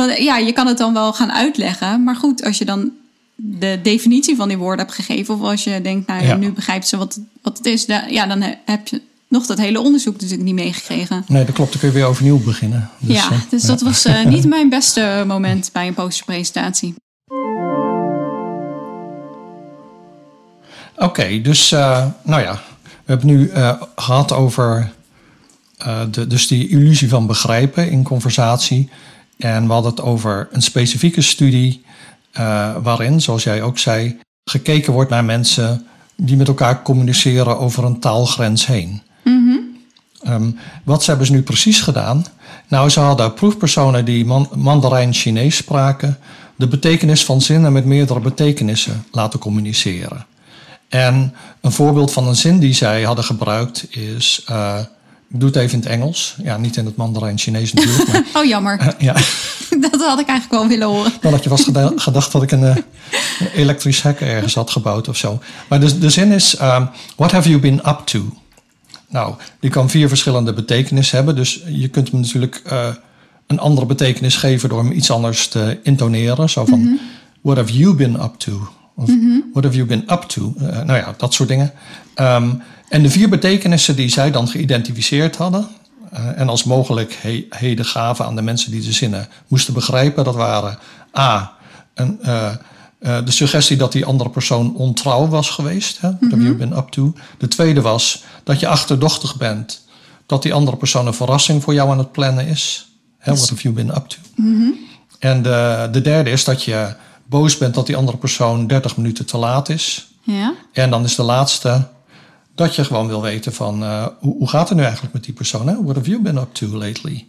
[0.07, 2.03] Want, ja, je kan het dan wel gaan uitleggen.
[2.03, 2.91] Maar goed, als je dan
[3.35, 5.33] de definitie van die woorden hebt gegeven...
[5.33, 7.85] of als je denkt, nou ja, nu begrijpt ze wat, wat het is...
[7.85, 11.23] da- ja, dan he- heb je, nog dat hele onderzoek natuurlijk niet meegekregen.
[11.27, 11.71] Nee, dat klopt.
[11.71, 12.89] Dan kun je weer overnieuw beginnen.
[12.99, 16.95] Dus, ja, eh, dus dat was eh, niet mijn beste moment bij een posterpresentatie.
[20.97, 24.91] Oké, dus eh, nou ja, we hebben nu eh, gehad over
[26.11, 28.89] de, dus die illusie van begrijpen in conversatie.
[29.43, 31.85] En we hadden het over een specifieke studie
[32.31, 37.83] eh, waarin, zoals jij ook zei, gekeken wordt naar mensen die met elkaar communiceren over
[37.83, 39.01] een taalgrens heen.
[40.23, 40.51] Ehm,
[40.83, 42.25] wat ze hebben ze nu precies gedaan?
[42.67, 46.17] Nou, ze hadden proefpersonen die man, Mandarijn-Chinees spraken,
[46.55, 50.25] de betekenis van zinnen met meerdere betekenissen laten communiceren.
[50.89, 54.43] En een voorbeeld van een zin die zij hadden gebruikt is.
[54.45, 54.79] eh,
[55.33, 56.35] ik doe het even in het Engels.
[56.43, 58.07] Ja, niet in het Mandarijn-Chinees natuurlijk.
[58.11, 58.95] Maar, Oh, jammer.
[58.97, 59.13] ja,
[59.89, 61.11] Dat had ik eigenlijk wel willen horen.
[61.21, 62.75] dan had je vast geda- gedacht dat ik een, eh,
[63.39, 65.39] een elektrisch hek ergens had gebouwd of zo.
[65.69, 68.33] Maar de, de zin is: um, What have you been up to?
[69.09, 71.35] Nou, die kan vier verschillende betekenissen hebben.
[71.35, 72.87] Dus je kunt hem natuurlijk eh,
[73.47, 76.49] een andere betekenis geven door hem iets anders te intoneren.
[76.49, 76.99] Zo van:
[77.41, 78.67] What have you been up to?
[78.95, 79.09] Of
[79.53, 80.53] What have you been up to?
[80.57, 81.71] Eh, nou ja, dat soort dingen.
[82.15, 82.49] Ehm,
[82.91, 85.67] en de vier betekenissen die zij dan geïdentificeerd hadden.
[86.11, 90.23] eh, en als mogelijk he- heden gaven aan de mensen die de zinnen moesten begrijpen.
[90.23, 90.79] Dat waren
[91.17, 91.51] A.
[91.93, 92.45] Een, eh,
[92.99, 96.01] eh, de suggestie dat die andere persoon ontrouw was geweest.
[96.01, 96.07] Hè?
[96.19, 97.13] What have you been up to?
[97.37, 99.85] De tweede was dat je achterdochtig bent.
[100.25, 102.87] Dat die andere persoon een verrassing voor jou aan het plannen is.
[103.17, 103.33] Hè?
[103.33, 104.17] What have you been up to?
[105.19, 106.93] En de, de derde is dat je
[107.25, 110.07] boos bent dat die andere persoon 30 minuten te laat is.
[110.23, 110.53] Ja?
[110.73, 111.87] En dan is de laatste
[112.61, 115.33] dat je gewoon wil weten van eh, hoe, hoe gaat het nu eigenlijk met die
[115.33, 115.67] persoon?
[115.67, 115.83] Hè?
[115.83, 117.27] What have you been up to lately?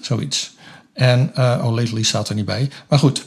[0.00, 0.54] Zoiets.
[0.92, 2.70] En, eh, oh, lately staat er niet bij.
[2.88, 3.24] Maar goed.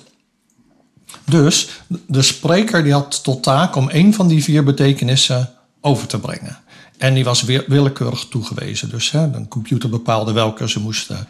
[1.25, 1.69] Dus
[2.07, 5.49] de spreker die had tot taak om één van die vier betekenissen
[5.81, 6.57] over te brengen.
[6.97, 8.89] En die was weer willekeurig toegewezen.
[8.89, 11.27] Dus hè, een computer bepaalde welke ze moesten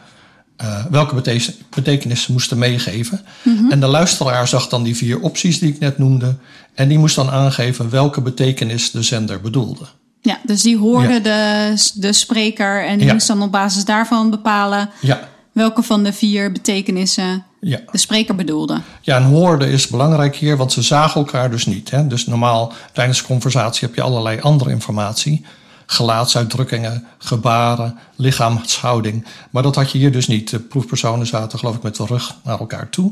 [0.55, 3.21] eh, welke bete- betekenis ze moesten meegeven.
[3.69, 6.35] En de luisteraar zag dan die vier opties die ik net noemde.
[6.73, 9.85] En die moest dan aangeven welke betekenis de zender bedoelde.
[10.25, 11.19] Ja, dus die hoorde Ja.
[11.19, 13.13] de, de spreker en die Ja.
[13.13, 15.19] moest dan op basis daarvan bepalen Ja,
[15.51, 17.79] welke van de vier betekenissen ja.
[17.91, 18.81] de spreker bedoelde.
[19.01, 21.91] ja en hoorde is belangrijk hier, want ze zagen elkaar dus niet.
[21.91, 22.07] Hè?
[22.07, 25.45] Dus normaal tijdens conversatie heb je allerlei andere informatie.
[25.85, 29.25] Gelaatsuitdrukkingen, gebaren, lichaamshouding.
[29.49, 30.49] Maar dat had je hier dus niet.
[30.49, 33.11] De proefpersonen zaten geloof ik met de rug naar elkaar toe.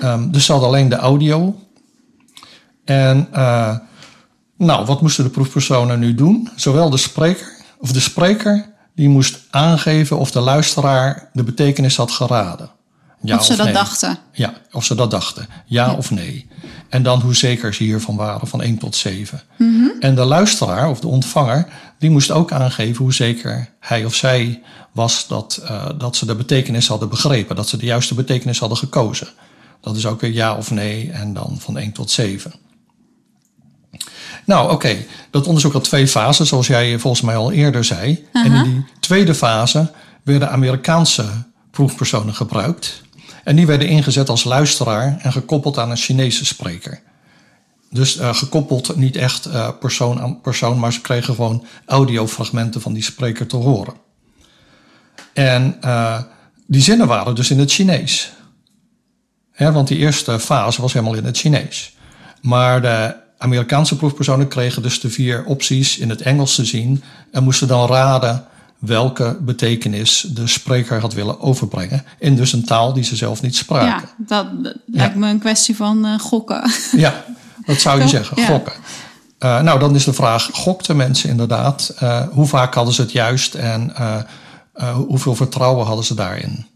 [0.00, 1.58] Ehm, dus ze hadden alleen de audio.
[2.84, 3.76] En eh,
[4.66, 6.50] nou, wat moesten de proefpersonen nu doen?
[6.56, 12.10] Zowel de spreker, of de spreker, die moest aangeven of de luisteraar de betekenis had
[12.10, 12.70] geraden.
[13.22, 13.74] Ja of ze dat nee.
[13.74, 14.18] dachten.
[14.32, 15.46] Ja, of ze dat dachten.
[15.66, 16.48] Ja, of nee.
[16.88, 19.42] En dan hoe zeker ze hiervan waren, van 1 tot 7.
[20.00, 21.66] En de luisteraar of de ontvanger,
[21.98, 26.34] die moest ook aangeven hoe zeker hij of zij was dat, eh, dat ze de
[26.34, 27.56] betekenis hadden begrepen.
[27.56, 29.28] Dat ze de juiste betekenis hadden gekozen.
[29.80, 32.52] Dat is ook weer ja of nee en dan van 1 tot 7.
[34.50, 34.96] Nou, oké.
[35.30, 38.26] Dat onderzoek had twee fasen, zoals jij volgens mij al eerder zei.
[38.32, 39.90] En in die tweede fase
[40.22, 41.26] werden Amerikaanse
[41.70, 43.02] proefpersonen gebruikt.
[43.44, 47.00] En die werden ingezet als luisteraar en gekoppeld aan een Chinese spreker.
[47.90, 52.92] Dus eh, gekoppeld niet echt eh, persoon aan persoon, maar ze kregen gewoon audiofragmenten van
[52.92, 53.94] die spreker te horen.
[55.32, 56.22] En eh,
[56.66, 58.32] die zinnen waren dus in het Chinees.
[59.52, 61.96] Hè, want die eerste fase was helemaal in het Chinees.
[62.40, 67.42] Maar de Amerikaanse proefpersonen kregen dus de vier opties in het Engels te zien en
[67.42, 68.44] moesten dan raden
[68.78, 72.04] welke betekenis de spreker had willen overbrengen.
[72.18, 74.08] In dus een taal die ze zelf niet spraken.
[74.08, 76.70] Ja, dat, dat lijkt me een kwestie van eh, gokken.
[76.96, 77.24] Ja,
[77.66, 78.10] dat zou je Toch?
[78.10, 78.46] zeggen, Ja.
[78.46, 78.72] gokken.
[79.38, 81.94] Eh, nou, dan is de vraag, gokten mensen inderdaad?
[81.98, 83.92] Eh, hoe vaak hadden ze het juist en
[85.08, 86.66] hoeveel vertrouwen hadden ze daarin?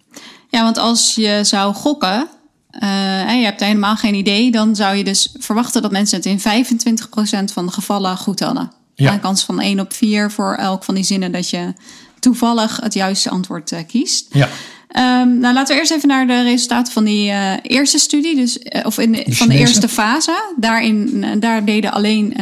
[0.50, 2.28] Ja, want als je zou gokken
[2.78, 6.26] eh, en je hebt helemaal geen idee, dan zou je dus verwachten dat mensen het
[6.26, 8.72] in 25% van de gevallen goed hadden.
[8.94, 9.12] Ja.
[9.12, 11.72] Een kans van 1 op 4 voor elk van die zinnen dat je
[12.20, 14.26] toevallig het juiste antwoord eh, kiest.
[14.30, 14.48] Ja,
[14.88, 18.58] Ehm, nou, laten we eerst even naar de resultaten van die eh, eerste studie, dus,
[18.82, 20.52] of in de, van de eerste fase.
[20.56, 22.36] Daarin, daar deden alleen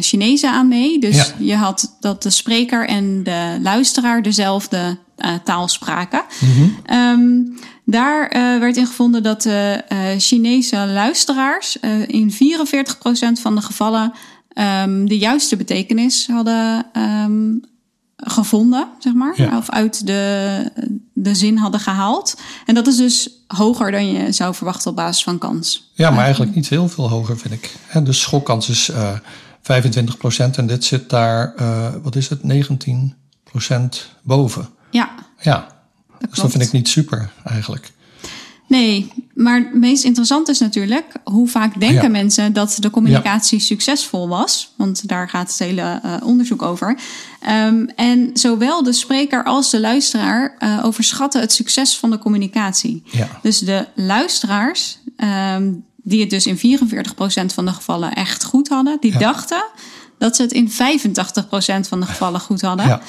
[0.00, 0.98] Chinezen aan mee.
[0.98, 1.24] Dus Ja.
[1.38, 4.98] je had dat de spreker en de luisteraar dezelfde
[5.44, 6.22] taal spraken.
[6.40, 6.68] Mhm.
[6.84, 7.30] Ehm,
[7.84, 12.36] daar eh, werd in gevonden dat de eh, Chinese luisteraars eh, in 44%
[13.40, 14.12] van de gevallen
[14.52, 17.52] ehm, de juiste betekenis hadden ehm,
[18.16, 19.32] gevonden, zeg maar.
[19.36, 19.56] Ja.
[19.56, 20.72] Of uit de,
[21.12, 22.40] de zin hadden gehaald.
[22.66, 25.90] En dat is dus hoger dan je zou verwachten op basis van kans.
[25.94, 27.74] ja maar eigenlijk niet heel veel hoger, vind ik.
[28.04, 29.12] De schokkans is eh,
[29.62, 30.56] 25 procent.
[30.56, 31.54] En dit zit daar,
[32.02, 33.14] wat is het, 19
[33.44, 34.68] procent boven.
[34.90, 35.10] Ja.
[35.40, 35.79] Ja,
[36.28, 37.92] dus dat vind ik niet super eigenlijk.
[38.70, 44.28] Nee, maar het meest interessant is natuurlijk hoe vaak denken mensen dat de communicatie succesvol
[44.28, 44.72] was.
[44.76, 46.98] Want daar gaat het hele uh, onderzoek over.
[47.48, 53.02] Um, en zowel de spreker als de luisteraar uh, overschatten het succes van de communicatie.
[53.04, 53.28] Ja.
[53.42, 54.98] Dus de luisteraars,
[55.54, 56.60] um, die het dus in 44%
[57.54, 59.64] van de gevallen echt goed hadden, die dachten
[60.18, 60.74] dat ze het in 85%
[61.88, 63.00] van de gevallen goed hadden.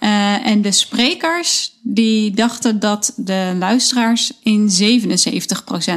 [0.00, 4.72] Uh, en de sprekers die dachten dat de luisteraars in 77%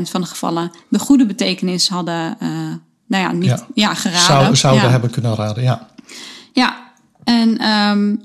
[0.04, 2.50] van de gevallen de goede betekenis hadden, uh,
[3.08, 3.68] nou ja, niet ja.
[3.74, 4.26] ja geraden.
[4.26, 4.90] Zou, zouden ja.
[4.90, 5.88] hebben kunnen raden, ja.
[6.54, 6.92] Ja,
[7.24, 8.22] en um,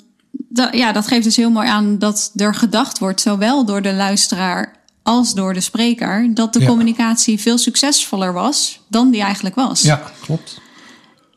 [0.49, 3.95] da, ja, dat geeft dus heel mooi aan dat er gedacht wordt, zowel door de
[3.95, 9.83] luisteraar als door de spreker, dat de communicatie veel succesvoller was dan die eigenlijk was.
[9.83, 10.61] Ja, klopt.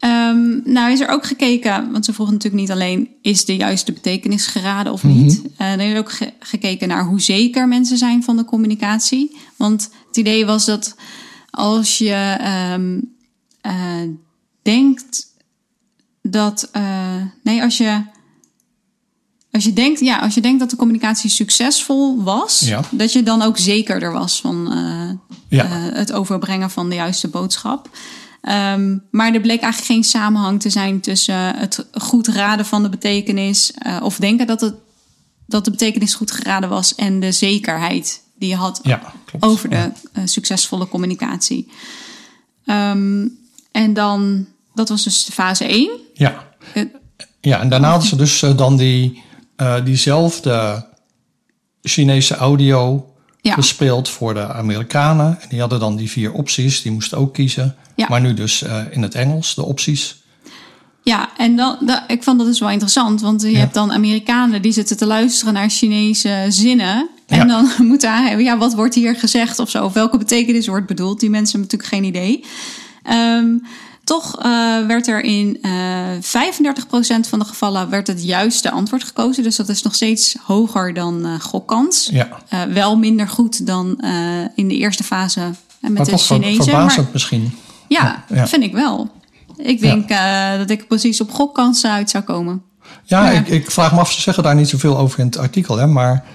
[0.06, 3.92] Um, nou is er ook gekeken, want ze vroegen natuurlijk niet alleen is de juiste
[3.94, 5.42] betekenis geraden of niet.
[5.62, 9.38] Uh, er is ook ge gekeken naar hoe zeker mensen zijn van de communicatie.
[9.56, 10.96] Want het idee was dat
[11.50, 12.38] als je
[12.74, 13.14] um,
[13.66, 14.10] uh,
[14.62, 15.28] denkt
[16.22, 16.84] dat, uh,
[17.44, 18.02] nee, als je
[19.52, 22.82] als je, denkt, ja, als je denkt dat de communicatie succesvol was, Ja.
[22.92, 24.70] dat je dan ook zekerder was van
[25.48, 25.66] Ja.
[25.94, 27.90] het overbrengen van de juiste boodschap.
[28.50, 32.90] Um, maar er bleek eigenlijk geen samenhang te zijn tussen het goed raden van de
[32.90, 34.74] betekenis, uh, of denken dat, het,
[35.46, 39.76] dat de betekenis goed geraden was, en de zekerheid die je had Ja, over de
[39.76, 39.92] Ja.
[40.14, 41.72] uh, succesvolle communicatie.
[42.66, 43.38] Um,
[43.72, 45.90] en dan, dat was dus fase 1.
[46.14, 46.48] Ja.
[46.76, 46.84] Uh,
[47.42, 49.24] Ja, en daarna hadden ze dus dan die,
[49.84, 50.86] diezelfde
[51.82, 53.54] Chinese audio Ja.
[53.54, 55.42] gespeeld voor de Amerikanen.
[55.42, 57.76] En die hadden dan die vier opties, die moesten ook kiezen.
[57.96, 58.06] Ja.
[58.10, 60.20] Maar nu dus uh, in het Engels, de opties.
[61.04, 63.22] Ja, en dan, da, ik vond dat dus wel interessant.
[63.22, 63.58] Want je Ja.
[63.60, 67.10] hebt dan Amerikanen die zitten te luisteren naar Chinese zinnen.
[67.28, 67.46] En Ja.
[67.46, 69.86] dan moeten aangeven, ja, wat wordt hier gezegd of zo?
[69.86, 71.20] Of welke betekenis wordt bedoeld?
[71.20, 72.46] Die mensen hebben natuurlijk geen idee.
[73.38, 73.64] Um,
[74.04, 75.72] toch uh, werd er in uh,
[76.16, 76.20] 35%
[77.30, 79.44] van de gevallen werd het juiste antwoord gekozen.
[79.44, 82.10] Dus dat is nog steeds hoger dan uh, gokkans.
[82.12, 82.30] Ja.
[82.70, 84.02] Wel minder goed dan
[84.56, 85.40] in de eerste fase
[85.80, 86.64] met maar de toch Chinezen.
[86.64, 87.52] verbazend Maar, misschien.
[87.94, 88.48] Ja, Ja.
[88.48, 89.10] vind ik wel.
[89.58, 92.64] Ik denk uh, dat ik precies op gokkans uit zou komen.
[93.04, 93.40] Ja, Ja.
[93.40, 95.78] Ik, ik vraag me af, ze zeggen daar niet zoveel over in het artikel.
[95.78, 96.26] Hè, maar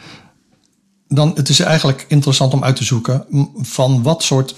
[1.08, 3.24] dan, het is eigenlijk interessant om uit te zoeken...
[3.56, 4.54] van wat soort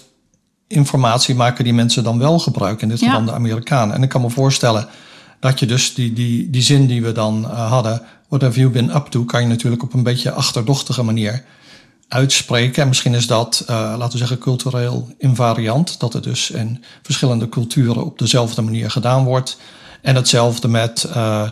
[0.67, 2.83] informatie maken die mensen dan wel gebruik.
[2.83, 3.95] In dit geval de Amerikanen.
[3.95, 4.89] En ik kan me voorstellen
[5.41, 8.03] dat je dus die, die, die zin die we dan uh, hadden...
[8.29, 9.25] What have you been up to?
[9.25, 11.45] Kan je natuurlijk op een beetje achterdochtige manier
[12.09, 12.83] uitspreken.
[12.83, 16.01] En misschien is dat, uh, laten we zeggen, cultureel invariant.
[16.01, 19.59] Dat het dus in verschillende culturen op dezelfde manier gedaan wordt.
[20.03, 21.51] En hetzelfde met uh,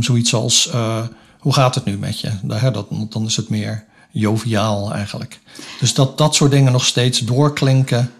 [0.00, 1.06] zoiets als, uh,
[1.38, 2.30] hoe gaat het nu met je?
[2.42, 5.40] Daar, dat, dan is het meer joviaal eigenlijk.
[5.80, 8.12] Dus dat dat soort dingen nog steeds doorklinken.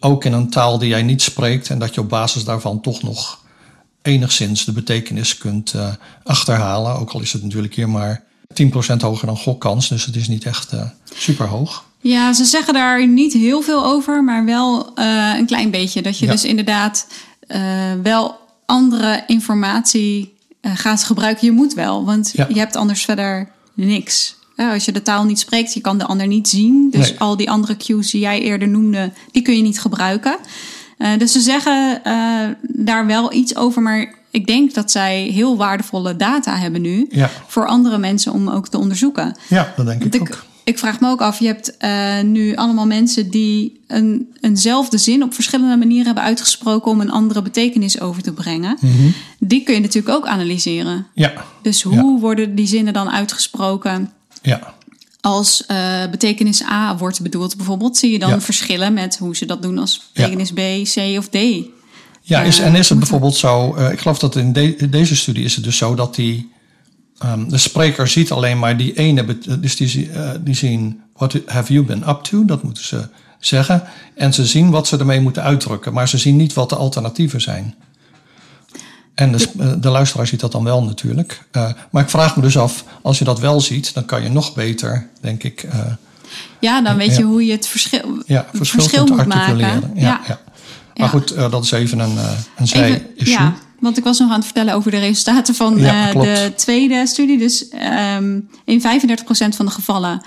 [0.00, 1.70] Ook in een taal die jij niet spreekt.
[1.70, 3.44] En dat je op basis daarvan toch nog
[4.02, 5.74] enigszins de betekenis kunt
[6.22, 6.94] achterhalen.
[6.94, 9.88] Ook al is het natuurlijk hier maar 10% hoger dan gokkans.
[9.88, 10.82] Dus het is niet echt uh,
[11.14, 11.84] super hoog.
[12.00, 16.02] Ja, ze zeggen daar niet heel veel over, maar wel uh, een klein beetje.
[16.02, 16.32] Dat je Ja.
[16.32, 17.06] dus inderdaad
[17.48, 17.60] uh,
[18.02, 21.46] wel andere informatie gaat gebruiken.
[21.46, 22.46] Je moet wel, want Ja.
[22.48, 24.36] je hebt anders verder niks.
[24.56, 26.88] Als je de taal niet spreekt, je kan de ander niet zien.
[26.90, 27.18] Dus Nee.
[27.20, 30.36] al die andere cues die jij eerder noemde, die kun je niet gebruiken.
[31.18, 32.02] Dus ze zeggen
[32.62, 37.30] daar wel iets over, maar ik denk dat zij heel waardevolle data hebben nu Ja,
[37.46, 39.36] voor andere mensen om ook te onderzoeken.
[39.48, 40.44] ja dat denk ik ook.
[40.64, 45.22] ik, vraag me ook af, je hebt uh, nu allemaal mensen die een, eenzelfde zin
[45.22, 48.76] op verschillende manieren hebben uitgesproken om een andere betekenis over te brengen.
[48.80, 49.08] Mhm.
[49.38, 51.06] Die kun je natuurlijk ook analyseren.
[51.14, 54.12] Ja, Dus hoe worden die zinnen dan uitgesproken?
[54.42, 54.74] ja,
[55.20, 55.76] Als uh,
[56.10, 58.40] betekenis A wordt bedoeld bijvoorbeeld, zie je dan Ja.
[58.40, 60.60] verschillen met hoe ze dat doen als betekenis B,
[60.94, 61.36] C of D.
[62.28, 65.16] ja is, en is het bijvoorbeeld zo, uh, ik geloof dat in de, in deze
[65.16, 66.52] studie is het dus zo dat die,
[67.24, 71.40] um, de spreker ziet alleen maar die ene, bet- dus die, uh, die zien, what
[71.46, 72.44] have you been up to?
[72.44, 73.82] Dat moeten ze zeggen.
[74.14, 77.40] En ze zien wat ze ermee moeten uitdrukken, maar ze zien niet wat de alternatieven
[77.40, 77.74] zijn.
[79.14, 81.42] En de, eh, de luisteraar ziet dat dan wel natuurlijk.
[81.52, 84.28] Uh, maar ik vraag me dus af, als je dat wel ziet, dan kan je
[84.28, 85.66] nog beter, denk ik,
[86.60, 89.80] Ja, dan weet je hoe je het verschil, ja, verschil, verschil moet articuleren.
[89.80, 90.00] maken.
[90.00, 90.38] Ja, ja.
[90.98, 93.32] Maar goed, uh, dat is even een, uh, een zij-issue.
[93.32, 96.52] ja, want ik was nog aan het vertellen over de resultaten van Ja, eh, de
[96.56, 97.38] tweede studie.
[97.38, 97.66] Dus
[98.16, 98.84] um, in 35%
[99.56, 100.22] van de gevallen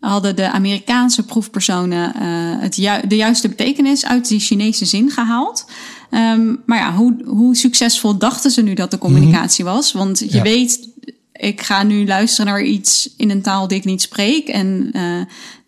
[0.00, 5.64] hadden de Amerikaanse proefpersonen uh, het ju de juiste betekenis uit die Chinese zin gehaald.
[6.10, 9.92] Ehm, maar ja, hoe, hoe succesvol dachten ze nu dat de communicatie was?
[9.92, 10.42] Want je Ja.
[10.42, 10.88] weet,
[11.32, 14.48] ik ga nu luisteren naar iets in een taal die ik niet spreek.
[14.48, 15.02] En eh,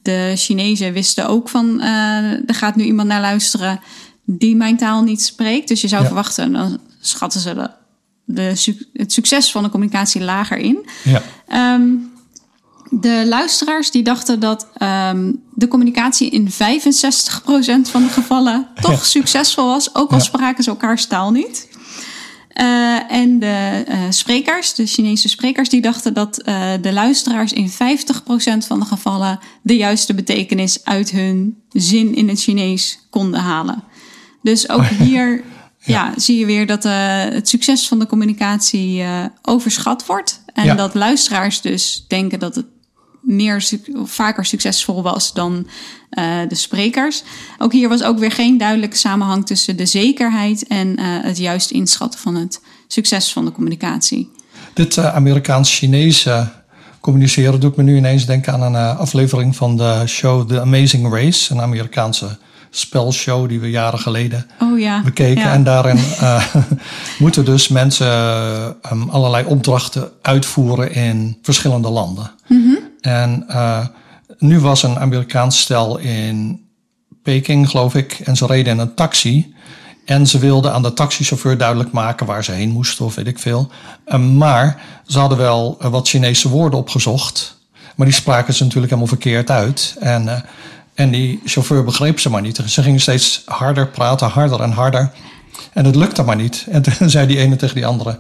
[0.02, 3.80] de Chinezen wisten ook van, eh, er gaat nu iemand naar luisteren
[4.30, 5.68] die mijn taal niet spreekt.
[5.68, 6.06] Dus je zou Ja.
[6.06, 7.70] verwachten, dan schatten ze
[8.24, 10.86] de, het succes van de communicatie lager in.
[11.04, 11.22] Ja.
[11.48, 11.88] Ehm,
[12.90, 18.96] de luisteraars die dachten dat ehm, de communicatie in 65% van de gevallen toch Ja.
[19.04, 21.68] succesvol was, ook al spraken ze elkaars taal niet.
[22.48, 27.70] Eh, en de eh, sprekers, de Chinese sprekers, die dachten dat eh, de luisteraars in
[27.70, 27.74] 50%
[28.66, 33.82] van de gevallen de juiste betekenis uit hun zin in het Chinees konden halen.
[34.42, 35.42] Dus ook hier
[35.84, 36.12] ja.
[36.16, 40.42] zie je weer dat eh, het succes van de communicatie eh, overschat wordt.
[40.54, 40.74] En Ja.
[40.74, 42.66] dat luisteraars dus denken dat het
[43.22, 43.68] meer
[44.04, 45.66] vaker succesvol was dan
[46.10, 47.22] eh, de sprekers.
[47.58, 52.20] Ook hier was ook weer geen duidelijke samenhang tussen de zekerheid en het juist inschatten
[52.20, 54.30] van het succes van de communicatie.
[54.74, 56.48] Dit Amerikaans-Chinese
[57.00, 61.52] communiceren doet me nu ineens denken aan een aflevering van de show The Amazing Race.
[61.52, 62.38] Een Amerikaanse
[62.70, 65.02] spelshow die we jaren geleden Oh ja.
[65.02, 65.42] bekeken.
[65.42, 65.52] Ja.
[65.52, 66.54] En daarin eh,
[67.18, 68.06] moeten dus mensen
[68.82, 72.30] eh, allerlei opdrachten uitvoeren in verschillende landen.
[73.00, 73.86] En eh,
[74.38, 76.66] nu was een Amerikaans stel in
[77.22, 79.54] Peking, geloof ik, en ze reden in een taxi.
[80.04, 83.38] En ze wilden aan de taxichauffeur duidelijk maken waar ze heen moesten of weet ik
[83.38, 83.70] veel.
[84.04, 87.56] Eh, maar ze hadden wel wat Chinese woorden opgezocht.
[87.96, 89.96] Maar die spraken ze natuurlijk helemaal verkeerd uit.
[90.00, 90.44] En,
[90.98, 92.60] en die chauffeur begreep ze maar niet.
[92.66, 95.10] Ze gingen steeds harder praten, harder en harder.
[95.72, 96.66] En het lukte maar niet.
[96.70, 98.18] En toen zei die ene tegen die andere...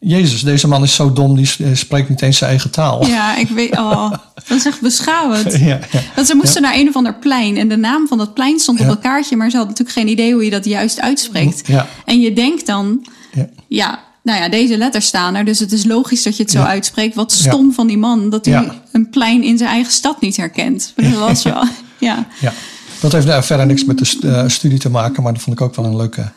[0.00, 3.06] Jezus, deze man is zo dom, die eh, spreekt niet eens zijn eigen taal.
[3.06, 3.78] Ja, ik weet.
[3.78, 4.10] Oh,
[4.48, 5.52] dat is echt beschouwend.
[5.52, 6.00] ja, ja.
[6.14, 7.56] Want ze moesten naar een of ander plein.
[7.56, 9.36] En de naam van dat plein stond op het kaartje.
[9.36, 11.62] Maar ze hadden natuurlijk geen idee hoe je dat juist uitspreekt.
[12.04, 13.48] En je denkt dan, ja.
[13.68, 15.44] ja, nou ja, deze letters staan er.
[15.44, 17.14] Dus het is logisch dat je het zo uitspreekt.
[17.14, 20.92] Wat stom van die man dat hij een plein in zijn eigen stad niet herkent.
[20.96, 21.64] Dat was wel,
[21.98, 22.26] ja.
[22.40, 22.52] Ja,
[23.00, 25.66] dat heeft nou verder niks met de eh, studie te maken, maar dat vond ik
[25.66, 26.32] ook wel een, leuke,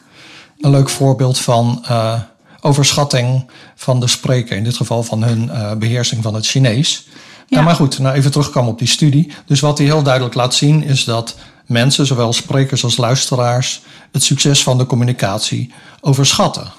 [0.60, 2.20] een leuk voorbeeld van eh,
[2.62, 7.08] overschatting van de spreker, in dit geval van hun eh, beheersing van het Chinees.
[7.08, 7.56] Ja.
[7.56, 9.32] Nou, maar goed, nou even terugkomen op die studie.
[9.46, 14.24] Dus wat hij heel duidelijk laat zien is dat mensen, zowel sprekers als luisteraars, het
[14.24, 16.72] succes van de communicatie overschatten.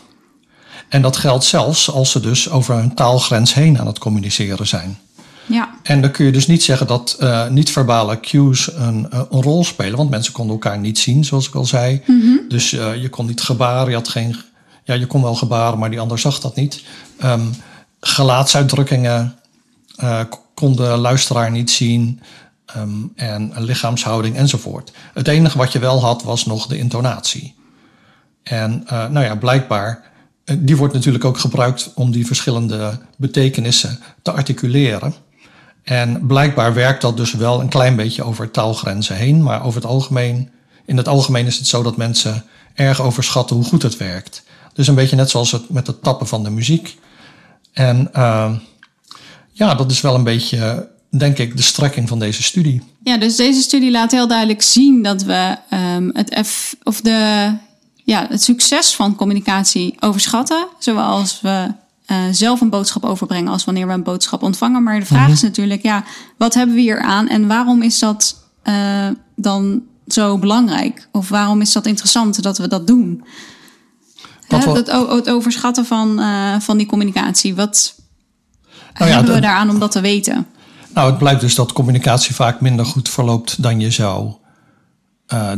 [0.89, 4.99] En dat geldt zelfs als ze dus over een taalgrens heen aan het communiceren zijn.
[5.53, 9.43] Ja, En dan kun je dus niet zeggen dat eh, niet-verbale cues een, eh, een
[9.43, 9.97] rol spelen.
[9.97, 12.03] Want mensen konden elkaar niet zien, zoals ik al zei.
[12.49, 13.89] Dus eh, je kon niet gebaren.
[13.89, 14.37] Je had geen.
[14.85, 16.83] Ja, je kon wel gebaren, maar die ander zag dat niet.
[17.19, 17.41] Ehm,
[18.01, 19.35] gelaatsuitdrukkingen
[20.29, 22.21] k- kon de luisteraar niet zien.
[22.67, 24.93] ehm, en lichaamshouding enzovoort.
[25.15, 27.55] Het enige wat je wel had, was nog de intonatie.
[28.43, 30.11] En nou ja, blijkbaar,
[30.59, 35.15] die wordt natuurlijk ook gebruikt om die verschillende betekenissen te articuleren.
[35.83, 39.43] En blijkbaar werkt dat dus wel een klein beetje over taalgrenzen heen.
[39.43, 40.51] Maar over het algemeen,
[40.85, 44.43] in het algemeen is het zo dat mensen erg overschatten hoe goed het werkt.
[44.73, 46.99] Dus een beetje net zoals het met het tappen van de muziek.
[47.73, 48.53] En uh,
[49.53, 52.83] ja, dat is wel een beetje, denk ik, de strekking van deze studie.
[53.05, 57.51] Ja, dus deze studie laat heel duidelijk zien dat we um, het, F, of de,
[58.05, 60.67] ja, het succes van communicatie overschatten.
[60.79, 61.75] Zoals we
[62.13, 64.83] uh, zelf een boodschap overbrengen als wanneer we een boodschap ontvangen.
[64.83, 65.35] Maar de vraag mm-hmm.
[65.35, 66.05] is natuurlijk, ja,
[66.37, 71.09] wat hebben we hier aan en waarom is dat uh, dan zo belangrijk?
[71.13, 73.25] Of waarom is dat interessant dat we dat doen?
[74.49, 77.55] Wat He, dat, het overschatten van, uh, van die communicatie.
[77.55, 77.95] Wat
[78.95, 80.47] nou ja, hebben we daaraan om dat te weten?
[80.95, 84.33] Nou, het blijkt dus dat communicatie vaak minder goed verloopt dan je zou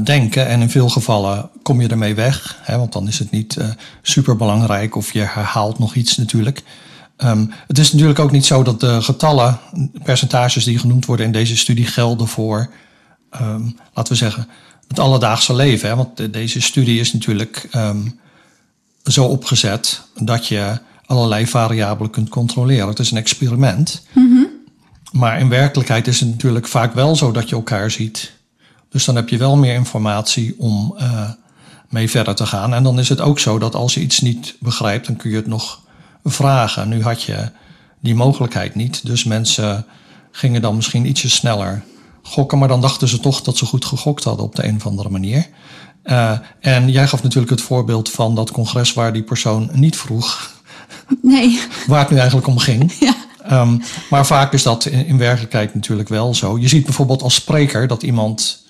[0.03, 0.47] denken.
[0.47, 2.59] En in veel gevallen kom je ermee weg.
[2.63, 3.69] Hè, want dan is het niet uh,
[4.03, 6.63] super belangrijk of je herhaalt nog iets natuurlijk.
[7.19, 9.59] Um, het is natuurlijk ook niet zo dat de getallen,
[10.03, 12.71] percentages die genoemd worden in deze studie gelden voor,
[13.41, 14.49] um, laten we zeggen,
[14.89, 15.89] het alledaagse leven.
[15.89, 15.97] Hè?
[15.97, 18.21] Want de, deze studie is natuurlijk um,
[19.05, 22.89] zo opgezet dat je allerlei variabelen kunt controleren.
[22.89, 24.07] Het is een experiment.
[24.13, 24.49] Mm-hmm.
[25.13, 28.33] Maar in werkelijkheid is het natuurlijk vaak wel zo dat je elkaar ziet.
[28.89, 31.31] Dus dan heb je wel meer informatie om uh,
[31.95, 32.75] mee verder te gaan.
[32.75, 35.37] En dan is het ook zo dat als je iets niet begrijpt, dan kun je
[35.37, 35.81] het nog
[36.25, 36.89] vragen.
[36.89, 37.51] Nu had je
[38.01, 39.07] die mogelijkheid niet.
[39.07, 39.87] Dus mensen
[40.31, 41.83] gingen dan misschien ietsje sneller
[42.23, 42.59] gokken.
[42.59, 45.09] Maar dan dachten ze toch dat ze goed gegokt hadden op de een of andere
[45.09, 45.47] manier.
[46.05, 50.53] Uh, en jij gaf natuurlijk het voorbeeld van dat congres waar die persoon niet vroeg.
[51.23, 51.61] Nee.
[51.87, 52.93] Waar het nu eigenlijk om ging.
[53.01, 53.15] Ja.
[53.61, 56.59] Um, maar vaak is dat in, in, werkelijkheid natuurlijk wel zo.
[56.59, 58.65] Je ziet bijvoorbeeld als spreker dat iemand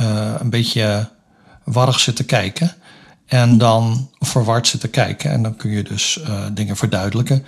[0.00, 1.08] uh, een beetje
[1.66, 2.74] warrig zit te kijken.
[3.26, 5.30] En dan verward zitten kijken.
[5.30, 7.44] En dan kun je dus uh, dingen verduidelijken.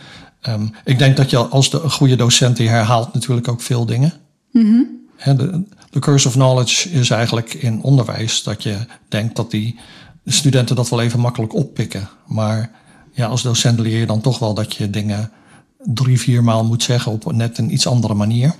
[0.49, 3.87] Um, ik denk dat je als de, een goede docent, die herhaalt natuurlijk ook veel
[3.87, 4.13] dingen.
[4.53, 4.83] Mhm.
[5.25, 8.77] de, de curse of knowledge is eigenlijk in onderwijs dat je
[9.09, 9.79] denkt dat die
[10.25, 12.09] studenten dat wel even makkelijk oppikken.
[12.27, 12.71] Maar
[13.13, 15.31] ja, als docent leer je dan toch wel dat je dingen
[15.79, 18.55] drie, vier maal moet zeggen op net een iets andere manier.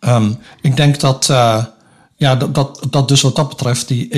[0.00, 1.64] Um, ik denk dat, uh,
[2.22, 4.08] ja, dat, dat, dus wat dat betreft die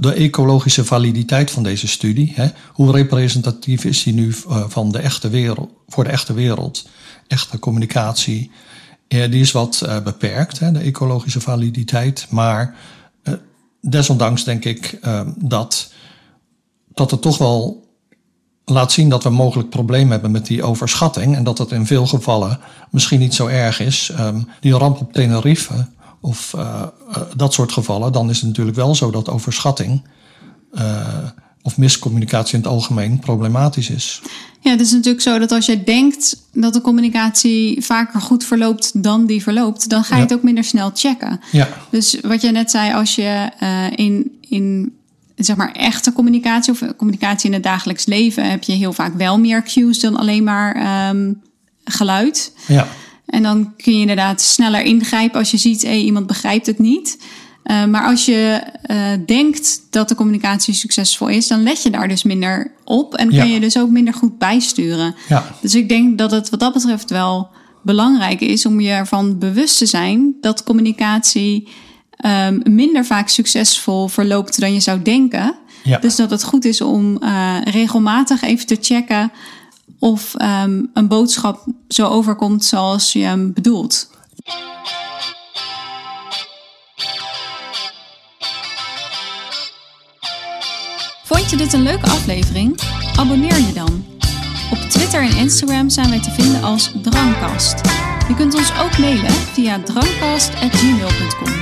[0.00, 4.98] de ecologische validiteit van deze studie, hè, hoe representatief is die nu uh, van de
[4.98, 6.88] echte wereld, voor de echte wereld,
[7.26, 8.50] echte communicatie,
[9.08, 12.26] ja, die is wat uh, beperkt, hè, de ecologische validiteit.
[12.30, 12.74] Maar
[13.80, 14.98] desondanks denk ik
[15.36, 15.92] dat,
[16.94, 17.86] dat het toch wel
[18.64, 21.36] laat zien dat we mogelijk problemen hebben met die overschatting.
[21.36, 22.58] En dat het in veel gevallen
[22.90, 24.10] misschien niet zo erg is.
[24.18, 25.86] Um, die ramp op Tenerife
[26.20, 30.02] of uh, uh, dat soort gevallen, dan is het natuurlijk wel zo dat overschatting
[30.72, 31.06] uh,
[31.62, 34.22] of miscommunicatie in het algemeen problematisch is.
[34.60, 39.02] Ja, het is natuurlijk zo dat als je denkt dat de communicatie vaker goed verloopt
[39.02, 40.26] dan die verloopt, dan ga je ja.
[40.26, 41.40] het ook minder snel checken.
[41.52, 41.68] Ja.
[41.90, 43.50] Dus wat je net zei, als je
[43.94, 44.92] in, in
[45.36, 49.38] zeg maar echte communicatie of communicatie in het dagelijks leven heb je heel vaak wel
[49.38, 51.42] meer cues dan alleen maar um,
[51.84, 52.52] geluid.
[52.66, 52.86] Ja.
[53.28, 56.78] En dan kun je inderdaad sneller ingrijpen als je ziet, hé, hey, iemand begrijpt het
[56.78, 57.18] niet.
[57.64, 62.08] Uh, maar als je uh, denkt dat de communicatie succesvol is, dan let je daar
[62.08, 63.42] dus minder op en ja.
[63.42, 65.14] kun je dus ook minder goed bijsturen.
[65.28, 65.44] Ja.
[65.60, 67.48] Dus ik denk dat het wat dat betreft wel
[67.82, 71.68] belangrijk is om je ervan bewust te zijn dat communicatie
[72.26, 75.54] um, minder vaak succesvol verloopt dan je zou denken.
[75.84, 75.98] Ja.
[75.98, 79.32] Dus dat het goed is om uh, regelmatig even te checken
[79.98, 84.10] of um, een boodschap zo overkomt zoals je hem bedoelt.
[91.24, 92.80] Vond je dit een leuke aflevering?
[93.16, 94.04] Abonneer je dan.
[94.70, 97.80] Op Twitter en Instagram zijn wij te vinden als Drangkast.
[98.28, 101.52] Je kunt ons ook mailen via drangkast.gmail.com.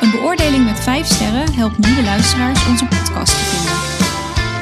[0.00, 3.74] Een beoordeling met 5 sterren helpt nieuwe luisteraars onze podcast te vinden.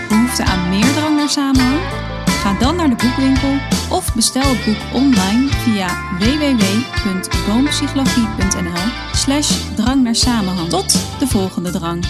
[0.08, 2.03] Behoefte aan meer drang naar samenhang?
[2.44, 3.58] Ga dan naar de boekwinkel
[3.90, 5.88] of bestel het boek online via
[6.18, 10.68] www.boompsychologie.nl slash drang naar samenhang.
[10.68, 12.04] Tot de volgende drang.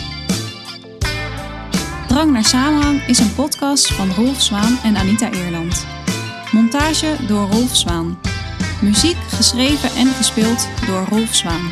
[2.08, 5.86] Drang naar samenhang is een podcast van Rolf Zwaan en Anita Eerland.
[6.52, 8.18] Montage door Rolf Zwaan.
[8.80, 11.70] Muziek geschreven en gespeeld door Rolf Zwaan.